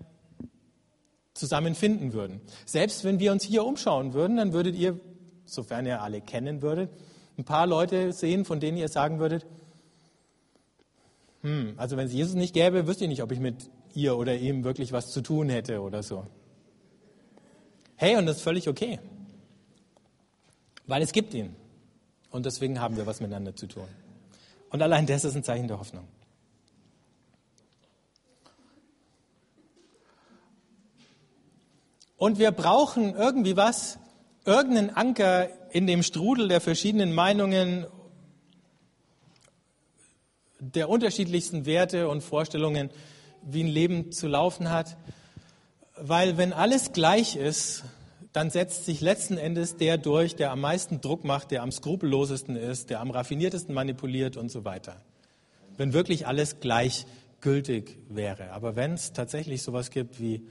zusammenfinden 1.35 2.13
würden. 2.13 2.41
Selbst 2.67 3.05
wenn 3.05 3.19
wir 3.19 3.33
uns 3.33 3.45
hier 3.45 3.65
umschauen 3.65 4.13
würden, 4.13 4.37
dann 4.37 4.53
würdet 4.53 4.77
ihr, 4.77 5.01
sofern 5.45 5.87
ihr 5.87 6.03
alle 6.03 6.21
kennen 6.21 6.63
würdet, 6.63 6.91
ein 7.39 7.45
paar 7.45 7.67
Leute 7.67 8.13
sehen, 8.13 8.45
von 8.45 8.61
denen 8.61 8.77
ihr 8.77 8.89
sagen 8.89 9.19
würdet, 9.19 9.47
hm, 11.43 11.75
also 11.77 11.97
wenn 11.97 12.07
es 12.07 12.13
Jesus 12.13 12.35
nicht 12.35 12.55
gäbe, 12.55 12.87
wüsste 12.87 13.05
ich 13.05 13.11
nicht, 13.11 13.23
ob 13.23 13.33
ich 13.33 13.41
mit 13.41 13.71
ihr 13.95 14.17
oder 14.17 14.37
ihm 14.37 14.65
wirklich 14.65 14.93
was 14.93 15.11
zu 15.11 15.23
tun 15.23 15.49
hätte 15.49 15.81
oder 15.81 16.03
so. 16.03 16.27
Hey, 17.97 18.17
und 18.17 18.27
das 18.27 18.37
ist 18.37 18.43
völlig 18.43 18.69
okay. 18.69 18.99
Weil 20.87 21.03
es 21.03 21.13
gibt 21.13 21.35
ihn. 21.35 21.55
Und 22.31 22.47
deswegen 22.47 22.81
haben 22.81 22.97
wir 22.97 23.07
was 23.07 23.21
miteinander 23.21 23.55
zu 23.55 23.67
tun. 23.67 23.87
Und 24.71 24.83
allein 24.83 25.07
das 25.07 25.25
ist 25.25 25.37
ein 25.37 25.45
Zeichen 25.45 25.69
der 25.69 25.79
Hoffnung. 25.79 26.09
Und 32.23 32.39
wir 32.39 32.53
brauchen 32.53 33.17
irgendwie 33.17 33.57
was, 33.57 33.99
irgendeinen 34.45 34.91
Anker 34.91 35.49
in 35.73 35.89
dem 35.89 36.05
Strudel 36.05 36.47
der 36.47 36.61
verschiedenen 36.61 37.13
Meinungen, 37.13 37.85
der 40.61 40.89
unterschiedlichsten 40.89 41.67
Werte 41.67 42.09
und 42.09 42.21
Vorstellungen, 42.21 42.91
wie 43.43 43.65
ein 43.65 43.67
Leben 43.67 44.13
zu 44.13 44.29
laufen 44.29 44.71
hat. 44.71 44.97
Weil 45.97 46.37
wenn 46.37 46.53
alles 46.53 46.93
gleich 46.93 47.35
ist, 47.35 47.83
dann 48.33 48.51
setzt 48.51 48.87
sich 48.87 49.01
letzten 49.01 49.37
Endes 49.37 49.77
der 49.77 49.99
durch, 49.99 50.37
der 50.37 50.53
am 50.53 50.61
meisten 50.61 51.01
Druck 51.01 51.25
macht, 51.25 51.51
der 51.51 51.65
am 51.65 51.73
skrupellosesten 51.73 52.55
ist, 52.55 52.91
der 52.91 53.01
am 53.01 53.11
raffiniertesten 53.11 53.75
manipuliert 53.75 54.37
und 54.37 54.49
so 54.49 54.65
weiter. 54.65 54.95
Wenn 55.77 55.93
wirklich 55.93 56.29
alles 56.29 56.61
gleichgültig 56.61 57.99
wäre. 58.09 58.53
Aber 58.53 58.77
wenn 58.77 58.93
es 58.93 59.13
tatsächlich 59.13 59.65
sowas 59.65 59.91
gibt 59.91 60.21
wie 60.21 60.47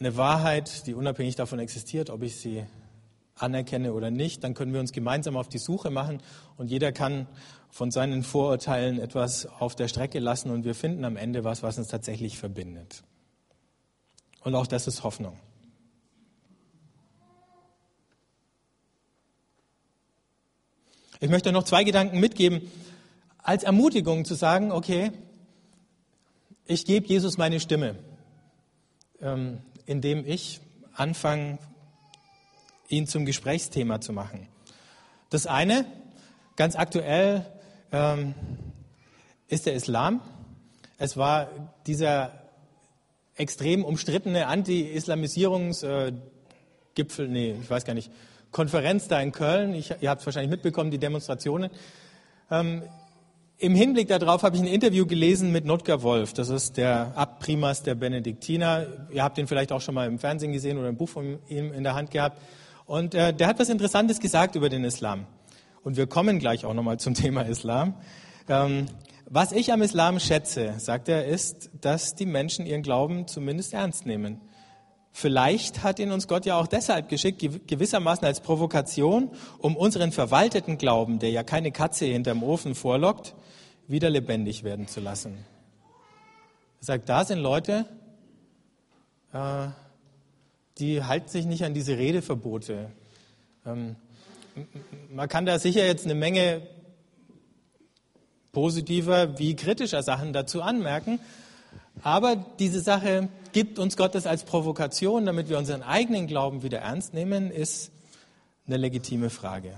eine 0.00 0.16
Wahrheit, 0.16 0.86
die 0.86 0.94
unabhängig 0.94 1.36
davon 1.36 1.58
existiert, 1.58 2.10
ob 2.10 2.22
ich 2.22 2.36
sie 2.36 2.64
anerkenne 3.34 3.92
oder 3.92 4.10
nicht, 4.10 4.44
dann 4.44 4.54
können 4.54 4.72
wir 4.72 4.80
uns 4.80 4.92
gemeinsam 4.92 5.36
auf 5.36 5.48
die 5.48 5.58
Suche 5.58 5.90
machen 5.90 6.20
und 6.56 6.70
jeder 6.70 6.92
kann 6.92 7.26
von 7.70 7.90
seinen 7.90 8.22
Vorurteilen 8.22 8.98
etwas 8.98 9.46
auf 9.46 9.76
der 9.76 9.88
Strecke 9.88 10.18
lassen 10.18 10.50
und 10.50 10.64
wir 10.64 10.74
finden 10.74 11.04
am 11.04 11.16
Ende 11.16 11.44
was, 11.44 11.62
was 11.62 11.78
uns 11.78 11.88
tatsächlich 11.88 12.38
verbindet. 12.38 13.02
Und 14.42 14.54
auch 14.54 14.66
das 14.66 14.86
ist 14.86 15.04
Hoffnung. 15.04 15.38
Ich 21.20 21.28
möchte 21.28 21.50
noch 21.50 21.64
zwei 21.64 21.82
Gedanken 21.82 22.20
mitgeben, 22.20 22.70
als 23.38 23.64
Ermutigung 23.64 24.24
zu 24.24 24.34
sagen, 24.34 24.70
okay, 24.70 25.10
ich 26.64 26.84
gebe 26.84 27.06
Jesus 27.06 27.38
meine 27.38 27.60
Stimme, 27.60 27.96
ähm, 29.20 29.58
indem 29.88 30.24
ich 30.26 30.60
anfange, 30.92 31.58
ihn 32.88 33.06
zum 33.06 33.24
Gesprächsthema 33.24 34.00
zu 34.00 34.12
machen. 34.12 34.48
Das 35.30 35.46
eine, 35.46 35.86
ganz 36.56 36.76
aktuell, 36.76 37.46
ähm, 37.90 38.34
ist 39.48 39.66
der 39.66 39.74
Islam. 39.74 40.20
Es 40.98 41.16
war 41.16 41.48
dieser 41.86 42.32
extrem 43.34 43.84
umstrittene 43.84 44.46
Anti-Islamisierungsgipfel, 44.46 47.26
äh, 47.26 47.28
nee, 47.28 47.56
ich 47.60 47.70
weiß 47.70 47.84
gar 47.84 47.94
nicht, 47.94 48.10
Konferenz 48.50 49.08
da 49.08 49.20
in 49.20 49.32
Köln. 49.32 49.74
Ich, 49.74 49.92
ihr 50.00 50.10
habt 50.10 50.20
es 50.20 50.26
wahrscheinlich 50.26 50.50
mitbekommen, 50.50 50.90
die 50.90 50.98
Demonstrationen. 50.98 51.70
Ähm, 52.50 52.82
Im 53.60 53.74
Hinblick 53.74 54.06
darauf 54.06 54.44
habe 54.44 54.54
ich 54.54 54.62
ein 54.62 54.68
Interview 54.68 55.04
gelesen 55.04 55.50
mit 55.50 55.64
Notker 55.64 56.04
Wolf. 56.04 56.32
Das 56.32 56.48
ist 56.48 56.76
der 56.76 57.12
Abprimas 57.16 57.82
der 57.82 57.96
Benediktiner. 57.96 58.86
Ihr 59.10 59.24
habt 59.24 59.36
ihn 59.36 59.48
vielleicht 59.48 59.72
auch 59.72 59.80
schon 59.80 59.96
mal 59.96 60.06
im 60.06 60.20
Fernsehen 60.20 60.52
gesehen 60.52 60.78
oder 60.78 60.86
ein 60.86 60.96
Buch 60.96 61.08
von 61.08 61.40
ihm 61.48 61.72
in 61.72 61.82
der 61.82 61.96
Hand 61.96 62.12
gehabt. 62.12 62.40
Und 62.86 63.16
äh, 63.16 63.34
der 63.34 63.48
hat 63.48 63.58
was 63.58 63.68
Interessantes 63.68 64.20
gesagt 64.20 64.54
über 64.54 64.68
den 64.68 64.84
Islam. 64.84 65.26
Und 65.82 65.96
wir 65.96 66.06
kommen 66.06 66.38
gleich 66.38 66.64
auch 66.64 66.72
nochmal 66.72 67.00
zum 67.00 67.14
Thema 67.14 67.42
Islam. 67.42 67.94
Ähm, 68.48 68.86
was 69.28 69.50
ich 69.50 69.72
am 69.72 69.82
Islam 69.82 70.20
schätze, 70.20 70.74
sagt 70.78 71.08
er, 71.08 71.26
ist, 71.26 71.70
dass 71.80 72.14
die 72.14 72.26
Menschen 72.26 72.64
ihren 72.64 72.82
Glauben 72.82 73.26
zumindest 73.26 73.74
ernst 73.74 74.06
nehmen. 74.06 74.40
Vielleicht 75.20 75.82
hat 75.82 75.98
ihn 75.98 76.12
uns 76.12 76.28
Gott 76.28 76.46
ja 76.46 76.56
auch 76.56 76.68
deshalb 76.68 77.08
geschickt, 77.08 77.40
gewissermaßen 77.66 78.24
als 78.24 78.40
Provokation, 78.40 79.32
um 79.58 79.76
unseren 79.76 80.12
verwalteten 80.12 80.78
Glauben, 80.78 81.18
der 81.18 81.30
ja 81.30 81.42
keine 81.42 81.72
Katze 81.72 82.04
hinterm 82.04 82.44
Ofen 82.44 82.76
vorlockt, 82.76 83.34
wieder 83.88 84.10
lebendig 84.10 84.62
werden 84.62 84.86
zu 84.86 85.00
lassen. 85.00 85.44
Er 86.80 86.84
sagt, 86.84 87.08
da 87.08 87.24
sind 87.24 87.40
Leute, 87.40 87.86
äh, 89.32 89.66
die 90.78 91.02
halten 91.02 91.28
sich 91.28 91.46
nicht 91.46 91.64
an 91.64 91.74
diese 91.74 91.98
Redeverbote. 91.98 92.92
Ähm, 93.66 93.96
man 95.10 95.28
kann 95.28 95.46
da 95.46 95.58
sicher 95.58 95.84
jetzt 95.84 96.04
eine 96.04 96.14
Menge 96.14 96.62
positiver 98.52 99.36
wie 99.36 99.56
kritischer 99.56 100.04
Sachen 100.04 100.32
dazu 100.32 100.62
anmerken. 100.62 101.18
Aber 102.02 102.36
diese 102.36 102.80
Sache 102.80 103.28
gibt 103.52 103.78
uns 103.78 103.96
Gottes 103.96 104.26
als 104.26 104.44
Provokation, 104.44 105.26
damit 105.26 105.48
wir 105.48 105.58
unseren 105.58 105.82
eigenen 105.82 106.26
Glauben 106.26 106.62
wieder 106.62 106.78
ernst 106.78 107.14
nehmen, 107.14 107.50
ist 107.50 107.90
eine 108.66 108.76
legitime 108.76 109.30
Frage. 109.30 109.74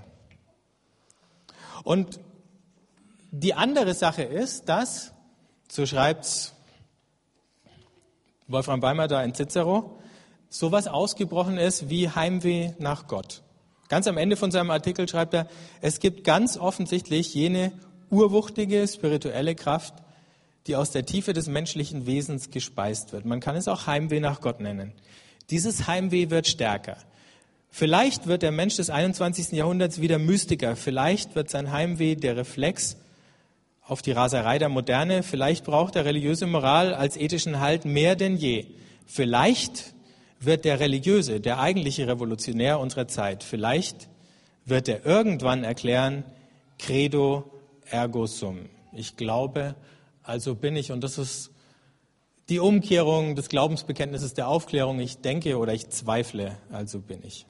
Und 1.85 2.21
die 3.31 3.55
andere 3.55 3.95
Sache 3.95 4.23
ist, 4.23 4.69
dass, 4.69 5.13
so 5.71 5.87
schreibt 5.87 6.53
Wolfram 8.49 8.83
Weimer 8.83 9.07
da 9.07 9.23
in 9.23 9.35
Cicero, 9.35 9.99
sowas 10.49 10.89
ausgebrochen 10.89 11.57
ist 11.57 11.89
wie 11.89 12.09
Heimweh 12.11 12.73
nach 12.79 13.07
Gott. 13.07 13.43
Ganz 13.89 14.09
am 14.09 14.19
Ende 14.19 14.37
von 14.37 14.51
seinem 14.51 14.71
Artikel 14.71 15.09
schreibt 15.09 15.35
er, 15.35 15.47
es 15.81 16.01
gibt 16.01 16.25
ganz 16.25 16.57
offensichtlich 16.57 17.33
jene 17.35 17.73
urwuchtige 18.11 18.87
spirituelle 18.89 19.55
Kraft, 19.55 19.95
die 20.71 20.77
aus 20.77 20.93
der 20.93 21.05
Tiefe 21.05 21.33
des 21.33 21.49
menschlichen 21.49 22.07
Wesens 22.07 22.53
gespeist 22.53 23.13
wird. 23.13 23.25
Man 23.25 23.41
kann 23.41 23.57
es 23.57 23.67
auch 23.67 23.89
Heimweh 23.89 24.21
nach 24.21 24.41
Gott 24.41 24.61
nennen. 24.61 24.93
Dieses 25.51 25.89
Heimweh 25.89 26.31
wird 26.31 26.47
stärker. 26.47 26.97
Vielleicht 27.71 28.29
wird 28.29 28.43
der 28.43 28.53
Mensch 28.53 28.77
des 28.77 28.89
21. 28.89 29.51
Jahrhunderts 29.51 30.01
wieder 30.01 30.21
Mystiker. 30.21 30.77
Vielleicht 30.77 31.35
wird 31.35 31.51
sein 31.51 31.73
Heimweh 31.73 32.15
der 32.15 32.37
Reflex 32.37 32.97
auf 33.83 34.01
die 34.01 34.13
Raserei 34.13 34.61
der 34.61 34.69
Moderne. 34.69 35.25
Vielleicht 35.25 35.65
braucht 35.65 35.97
er 35.97 36.05
religiöse 36.05 36.47
Moral 36.47 36.95
als 36.95 37.17
ethischen 37.17 37.59
Halt 37.59 37.85
mehr 37.85 38.15
denn 38.15 38.37
je. 38.37 38.67
Vielleicht 39.07 39.93
wird 40.39 40.65
der 40.65 40.79
Religiöse, 40.79 41.41
der 41.41 41.59
eigentliche 41.59 42.07
Revolutionär 42.07 42.79
unserer 42.79 43.09
Zeit, 43.09 43.43
vielleicht 43.43 44.09
wird 44.65 44.89
er 44.89 45.05
irgendwann 45.05 45.65
erklären, 45.65 46.23
Credo 46.79 47.51
ergo 47.91 48.27
sum. 48.27 48.67
Ich 48.93 49.17
glaube, 49.17 49.75
also 50.23 50.55
bin 50.55 50.77
ich. 50.77 50.93
Und 50.93 51.03
das 51.03 51.19
ist 51.19 51.51
die 52.49 52.59
Umkehrung 52.59 53.37
des 53.37 53.49
Glaubensbekenntnisses 53.49 54.35
der 54.35 54.49
Aufklärung. 54.49 54.99
Ich 55.01 55.19
denke 55.19 55.59
oder 55.59 55.73
ich 55.73 55.89
zweifle, 55.89 56.59
also 56.71 57.01
bin 57.01 57.23
ich. 57.23 57.47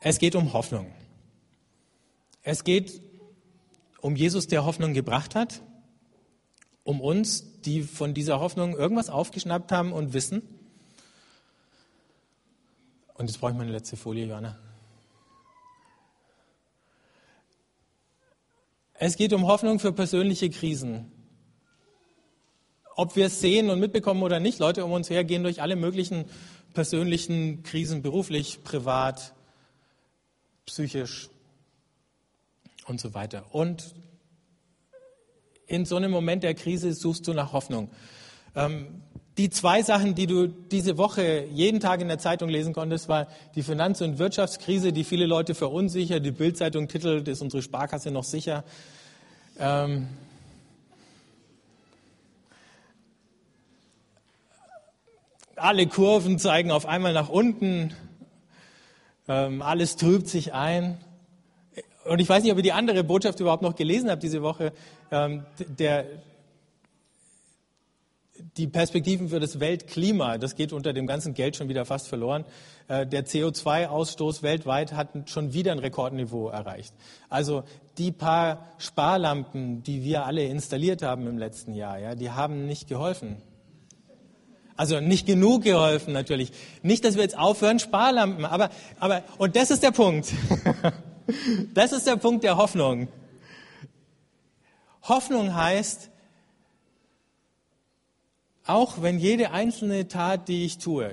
Es 0.00 0.18
geht 0.18 0.34
um 0.34 0.52
Hoffnung. 0.52 0.92
Es 2.42 2.64
geht 2.64 3.00
um 4.00 4.16
Jesus, 4.16 4.48
der 4.48 4.64
Hoffnung 4.64 4.94
gebracht 4.94 5.36
hat, 5.36 5.62
um 6.82 7.00
uns, 7.00 7.60
die 7.60 7.82
von 7.82 8.12
dieser 8.12 8.40
Hoffnung 8.40 8.74
irgendwas 8.74 9.10
aufgeschnappt 9.10 9.70
haben 9.70 9.92
und 9.92 10.12
wissen, 10.12 10.42
und 13.14 13.26
jetzt 13.26 13.38
brauche 13.38 13.52
ich 13.52 13.58
meine 13.58 13.72
letzte 13.72 13.96
Folie, 13.96 14.26
Johanna. 14.26 14.58
Es 18.94 19.16
geht 19.16 19.32
um 19.32 19.46
Hoffnung 19.46 19.80
für 19.80 19.92
persönliche 19.92 20.48
Krisen. 20.50 21.10
Ob 22.94 23.16
wir 23.16 23.26
es 23.26 23.40
sehen 23.40 23.70
und 23.70 23.80
mitbekommen 23.80 24.22
oder 24.22 24.38
nicht, 24.38 24.58
Leute 24.58 24.84
um 24.84 24.92
uns 24.92 25.10
her 25.10 25.24
gehen 25.24 25.42
durch 25.42 25.60
alle 25.60 25.76
möglichen 25.76 26.26
persönlichen 26.72 27.62
Krisen, 27.62 28.02
beruflich, 28.02 28.62
privat, 28.62 29.34
psychisch 30.66 31.30
und 32.86 33.00
so 33.00 33.14
weiter. 33.14 33.46
Und 33.50 33.94
in 35.66 35.84
so 35.84 35.96
einem 35.96 36.10
Moment 36.10 36.42
der 36.42 36.54
Krise 36.54 36.92
suchst 36.92 37.26
du 37.26 37.32
nach 37.32 37.52
Hoffnung. 37.52 37.90
Ähm, 38.54 39.02
die 39.38 39.48
zwei 39.48 39.82
Sachen, 39.82 40.14
die 40.14 40.26
du 40.26 40.46
diese 40.46 40.98
Woche 40.98 41.46
jeden 41.52 41.80
Tag 41.80 42.00
in 42.00 42.08
der 42.08 42.18
Zeitung 42.18 42.48
lesen 42.48 42.74
konntest, 42.74 43.08
war 43.08 43.28
die 43.54 43.62
Finanz- 43.62 44.02
und 44.02 44.18
Wirtschaftskrise, 44.18 44.92
die 44.92 45.04
viele 45.04 45.26
Leute 45.26 45.54
verunsichert. 45.54 46.24
Die 46.24 46.32
Bildzeitung 46.32 46.88
titelt, 46.88 47.28
ist 47.28 47.40
unsere 47.40 47.62
Sparkasse 47.62 48.10
noch 48.10 48.24
sicher? 48.24 48.64
Ähm 49.58 50.08
alle 55.56 55.86
Kurven 55.86 56.38
zeigen 56.38 56.70
auf 56.70 56.86
einmal 56.86 57.12
nach 57.12 57.28
unten. 57.28 57.94
Ähm, 59.28 59.62
alles 59.62 59.96
trübt 59.96 60.28
sich 60.28 60.52
ein. 60.52 60.98
Und 62.04 62.18
ich 62.18 62.28
weiß 62.28 62.42
nicht, 62.42 62.52
ob 62.52 62.58
ihr 62.58 62.64
die 62.64 62.72
andere 62.72 63.04
Botschaft 63.04 63.38
überhaupt 63.38 63.62
noch 63.62 63.76
gelesen 63.76 64.10
habt 64.10 64.22
diese 64.22 64.42
Woche. 64.42 64.72
Ähm, 65.10 65.44
der, 65.78 66.04
die 68.56 68.66
Perspektiven 68.66 69.28
für 69.28 69.40
das 69.40 69.60
Weltklima, 69.60 70.38
das 70.38 70.54
geht 70.54 70.72
unter 70.72 70.92
dem 70.92 71.06
ganzen 71.06 71.34
Geld 71.34 71.56
schon 71.56 71.68
wieder 71.68 71.84
fast 71.84 72.08
verloren. 72.08 72.44
Äh, 72.88 73.06
der 73.06 73.24
CO2-Ausstoß 73.24 74.42
weltweit 74.42 74.92
hat 74.92 75.30
schon 75.30 75.52
wieder 75.52 75.72
ein 75.72 75.78
Rekordniveau 75.78 76.48
erreicht. 76.48 76.94
Also 77.28 77.64
die 77.98 78.12
paar 78.12 78.66
Sparlampen, 78.78 79.82
die 79.82 80.02
wir 80.02 80.26
alle 80.26 80.44
installiert 80.44 81.02
haben 81.02 81.26
im 81.26 81.38
letzten 81.38 81.74
Jahr, 81.74 81.98
ja, 81.98 82.14
die 82.14 82.30
haben 82.30 82.66
nicht 82.66 82.88
geholfen. 82.88 83.36
Also 84.76 85.00
nicht 85.00 85.26
genug 85.26 85.64
geholfen 85.64 86.12
natürlich. 86.12 86.50
Nicht, 86.82 87.04
dass 87.04 87.14
wir 87.14 87.22
jetzt 87.22 87.38
aufhören, 87.38 87.78
Sparlampen, 87.78 88.44
aber, 88.44 88.70
aber, 88.98 89.22
und 89.38 89.54
das 89.56 89.70
ist 89.70 89.82
der 89.82 89.92
Punkt. 89.92 90.32
das 91.74 91.92
ist 91.92 92.06
der 92.06 92.16
Punkt 92.16 92.42
der 92.44 92.56
Hoffnung. 92.56 93.08
Hoffnung 95.02 95.54
heißt, 95.54 96.11
auch 98.72 99.02
wenn 99.02 99.18
jede 99.18 99.50
einzelne 99.50 100.08
Tat, 100.08 100.48
die 100.48 100.64
ich 100.64 100.78
tue, 100.78 101.12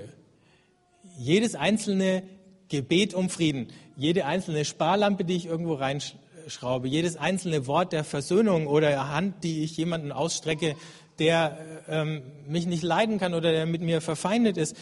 jedes 1.17 1.55
einzelne 1.55 2.23
Gebet 2.69 3.13
um 3.13 3.29
Frieden, 3.29 3.67
jede 3.97 4.25
einzelne 4.25 4.63
Sparlampe, 4.63 5.25
die 5.25 5.35
ich 5.35 5.45
irgendwo 5.45 5.73
rein 5.73 6.01
schraube, 6.47 6.87
jedes 6.87 7.17
einzelne 7.17 7.67
Wort 7.67 7.91
der 7.91 8.05
Versöhnung 8.05 8.65
oder 8.67 9.09
Hand, 9.09 9.43
die 9.43 9.63
ich 9.63 9.75
jemanden 9.75 10.13
ausstrecke, 10.13 10.77
der 11.19 11.57
ähm, 11.89 12.21
mich 12.47 12.65
nicht 12.65 12.81
leiden 12.81 13.19
kann 13.19 13.33
oder 13.33 13.51
der 13.51 13.65
mit 13.65 13.81
mir 13.81 13.99
verfeindet 13.99 14.55
ist, 14.55 14.77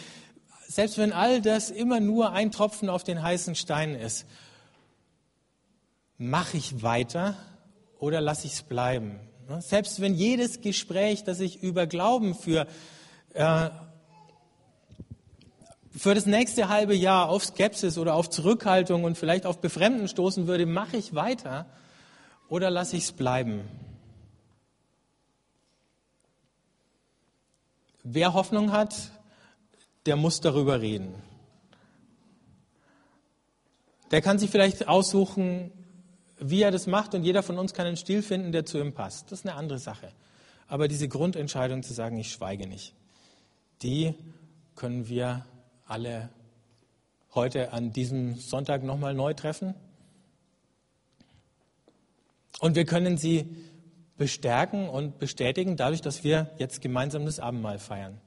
selbst 0.67 0.99
wenn 0.99 1.13
all 1.13 1.41
das 1.41 1.71
immer 1.71 1.99
nur 1.99 2.31
ein 2.33 2.51
Tropfen 2.51 2.89
auf 2.89 3.03
den 3.03 3.23
heißen 3.23 3.55
Stein 3.55 3.95
ist, 3.95 4.27
mache 6.19 6.57
ich 6.57 6.83
weiter 6.83 7.37
oder 7.97 8.21
lasse 8.21 8.45
ich 8.45 8.53
es 8.53 8.61
bleiben? 8.61 9.19
Selbst 9.59 10.01
wenn 10.01 10.13
jedes 10.13 10.61
Gespräch, 10.61 11.23
das 11.23 11.39
ich 11.39 11.63
über 11.63 11.87
Glauben 11.87 12.35
für 12.35 12.67
äh, 13.33 13.69
für 15.97 16.13
das 16.13 16.25
nächste 16.25 16.69
halbe 16.69 16.93
Jahr 16.93 17.29
auf 17.29 17.43
Skepsis 17.43 17.97
oder 17.97 18.13
auf 18.13 18.29
Zurückhaltung 18.29 19.03
und 19.03 19.17
vielleicht 19.17 19.45
auf 19.45 19.59
Befremden 19.61 20.07
stoßen 20.07 20.45
würde, 20.45 20.65
mache 20.65 20.97
ich 20.97 21.15
weiter 21.15 21.65
oder 22.49 22.69
lasse 22.69 22.97
ich 22.97 23.03
es 23.03 23.11
bleiben? 23.13 23.67
Wer 28.03 28.33
Hoffnung 28.33 28.71
hat, 28.71 29.11
der 30.05 30.17
muss 30.17 30.39
darüber 30.39 30.81
reden. 30.81 31.15
Der 34.11 34.21
kann 34.21 34.39
sich 34.39 34.49
vielleicht 34.49 34.87
aussuchen, 34.87 35.71
wie 36.39 36.61
er 36.61 36.71
das 36.71 36.87
macht 36.87 37.15
und 37.15 37.23
jeder 37.23 37.43
von 37.43 37.57
uns 37.57 37.73
kann 37.73 37.87
einen 37.87 37.97
Stil 37.97 38.21
finden, 38.21 38.51
der 38.51 38.65
zu 38.65 38.79
ihm 38.79 38.93
passt. 38.93 39.31
Das 39.31 39.39
ist 39.39 39.45
eine 39.45 39.55
andere 39.55 39.79
Sache. 39.79 40.11
Aber 40.67 40.87
diese 40.87 41.07
Grundentscheidung 41.07 41.83
zu 41.83 41.93
sagen, 41.93 42.17
ich 42.17 42.31
schweige 42.31 42.67
nicht, 42.67 42.93
die 43.81 44.13
können 44.75 45.07
wir 45.07 45.45
alle 45.85 46.29
heute 47.33 47.71
an 47.73 47.91
diesem 47.91 48.35
Sonntag 48.35 48.83
nochmal 48.83 49.13
neu 49.13 49.33
treffen. 49.33 49.73
Und 52.59 52.75
wir 52.75 52.85
können 52.85 53.17
sie 53.17 53.55
bestärken 54.17 54.89
und 54.89 55.19
bestätigen 55.19 55.77
dadurch, 55.77 56.01
dass 56.01 56.23
wir 56.23 56.49
jetzt 56.57 56.81
gemeinsam 56.81 57.25
das 57.25 57.39
Abendmahl 57.39 57.79
feiern. 57.79 58.19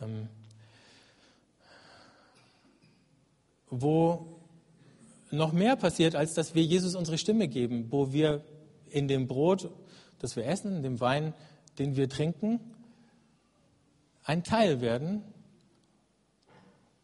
Ähm, 0.00 0.28
wo 3.70 4.37
noch 5.30 5.52
mehr 5.52 5.76
passiert, 5.76 6.14
als 6.14 6.34
dass 6.34 6.54
wir 6.54 6.62
Jesus 6.62 6.94
unsere 6.94 7.18
Stimme 7.18 7.48
geben, 7.48 7.88
wo 7.90 8.12
wir 8.12 8.44
in 8.90 9.08
dem 9.08 9.26
Brot, 9.26 9.70
das 10.18 10.36
wir 10.36 10.46
essen, 10.46 10.76
in 10.76 10.82
dem 10.82 11.00
Wein, 11.00 11.34
den 11.78 11.96
wir 11.96 12.08
trinken, 12.08 12.60
ein 14.24 14.44
Teil 14.44 14.80
werden 14.80 15.22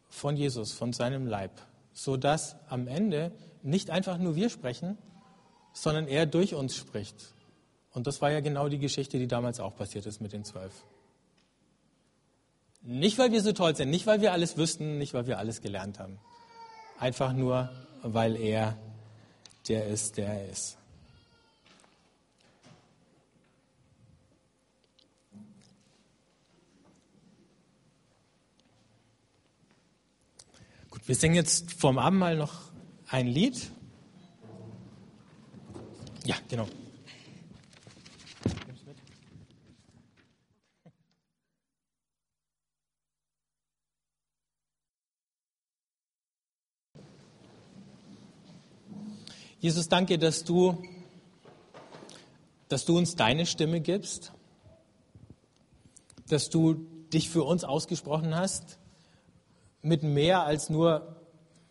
von 0.09 0.37
Jesus, 0.37 0.73
von 0.73 0.93
seinem 0.93 1.27
Leib, 1.27 1.53
sodass 1.93 2.57
am 2.69 2.87
Ende 2.87 3.33
nicht 3.63 3.91
einfach 3.91 4.19
nur 4.19 4.37
wir 4.37 4.51
sprechen, 4.51 4.99
sondern 5.73 6.07
er 6.07 6.27
durch 6.27 6.55
uns 6.55 6.77
spricht. 6.77 7.35
Und 7.93 8.07
das 8.07 8.21
war 8.21 8.31
ja 8.31 8.41
genau 8.41 8.69
die 8.69 8.79
Geschichte, 8.79 9.19
die 9.19 9.27
damals 9.27 9.61
auch 9.61 9.77
passiert 9.77 10.07
ist 10.07 10.21
mit 10.21 10.33
den 10.33 10.45
zwölf. 10.45 10.85
Nicht, 12.83 13.19
weil 13.19 13.33
wir 13.33 13.41
so 13.41 13.53
toll 13.53 13.75
sind, 13.75 13.89
nicht, 13.91 14.07
weil 14.07 14.21
wir 14.21 14.33
alles 14.33 14.57
wüssten, 14.57 14.99
nicht, 14.99 15.15
weil 15.15 15.27
wir 15.27 15.39
alles 15.39 15.63
gelernt 15.63 15.99
haben. 15.99 16.19
Einfach 16.99 17.33
nur, 17.33 17.71
weil 18.05 18.37
er 18.37 18.79
der 19.67 19.87
ist, 19.87 20.17
der 20.19 20.29
er 20.29 20.49
ist. 20.51 20.77
Wir 31.07 31.15
singen 31.15 31.35
jetzt 31.35 31.71
vom 31.73 31.99
Abendmahl 31.99 32.35
noch 32.35 32.63
ein 33.09 33.27
Lied. 33.27 33.71
Ja, 36.25 36.37
genau. 36.49 36.67
Jesus, 49.65 49.89
danke, 49.89 50.19
dass 50.19 50.45
du, 50.45 50.77
dass 52.69 52.85
du 52.85 52.99
uns 52.99 53.17
deine 53.17 53.47
Stimme 53.47 53.81
gibst, 53.81 54.35
dass 56.29 56.51
du 56.51 56.75
dich 57.15 57.31
für 57.31 57.45
uns 57.45 57.65
ausgesprochen 57.65 58.37
hast 58.37 58.79
mit 59.81 60.03
mehr 60.03 60.43
als 60.43 60.69
nur 60.69 61.17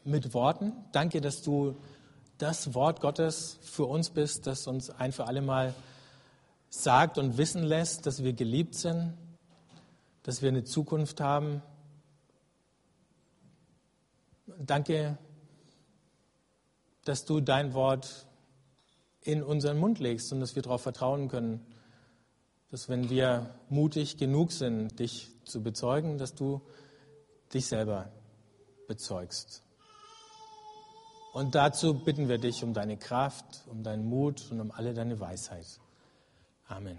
mit 0.03 0.34
Worten. 0.34 0.73
Danke, 0.91 1.21
dass 1.21 1.43
du 1.43 1.75
das 2.39 2.73
Wort 2.73 2.99
Gottes 2.99 3.60
für 3.62 3.86
uns 3.86 4.10
bist, 4.10 4.47
das 4.47 4.65
uns 4.65 4.89
ein 4.89 5.12
für 5.12 5.27
alle 5.27 5.43
Mal 5.43 5.75
sagt 6.71 7.19
und 7.19 7.38
wissen 7.38 7.62
lässt, 7.62 8.08
dass 8.08 8.23
wir 8.23 8.34
geliebt 8.34 8.73
sind, 8.73 9.13
dass 10.23 10.41
wir 10.41 10.49
eine 10.49 10.63
Zukunft 10.63 11.21
haben. 11.21 11.62
Danke, 14.47 15.19
dass 17.05 17.25
du 17.25 17.41
dein 17.41 17.73
Wort 17.73 18.27
in 19.21 19.43
unseren 19.43 19.77
Mund 19.77 19.99
legst 19.99 20.31
und 20.33 20.39
dass 20.39 20.55
wir 20.55 20.63
darauf 20.63 20.81
vertrauen 20.81 21.27
können, 21.27 21.65
dass 22.71 22.89
wenn 22.89 23.09
wir 23.09 23.53
mutig 23.69 24.17
genug 24.17 24.51
sind, 24.51 24.99
dich 24.99 25.29
zu 25.45 25.61
bezeugen, 25.61 26.17
dass 26.17 26.33
du 26.33 26.61
dich 27.53 27.67
selber 27.67 28.11
bezeugst. 28.87 29.63
Und 31.33 31.55
dazu 31.55 31.93
bitten 31.93 32.29
wir 32.29 32.37
dich 32.37 32.63
um 32.63 32.73
deine 32.73 32.97
Kraft, 32.97 33.63
um 33.67 33.83
deinen 33.83 34.05
Mut 34.05 34.51
und 34.51 34.59
um 34.59 34.71
alle 34.71 34.93
deine 34.93 35.19
Weisheit. 35.19 35.79
Amen. 36.67 36.97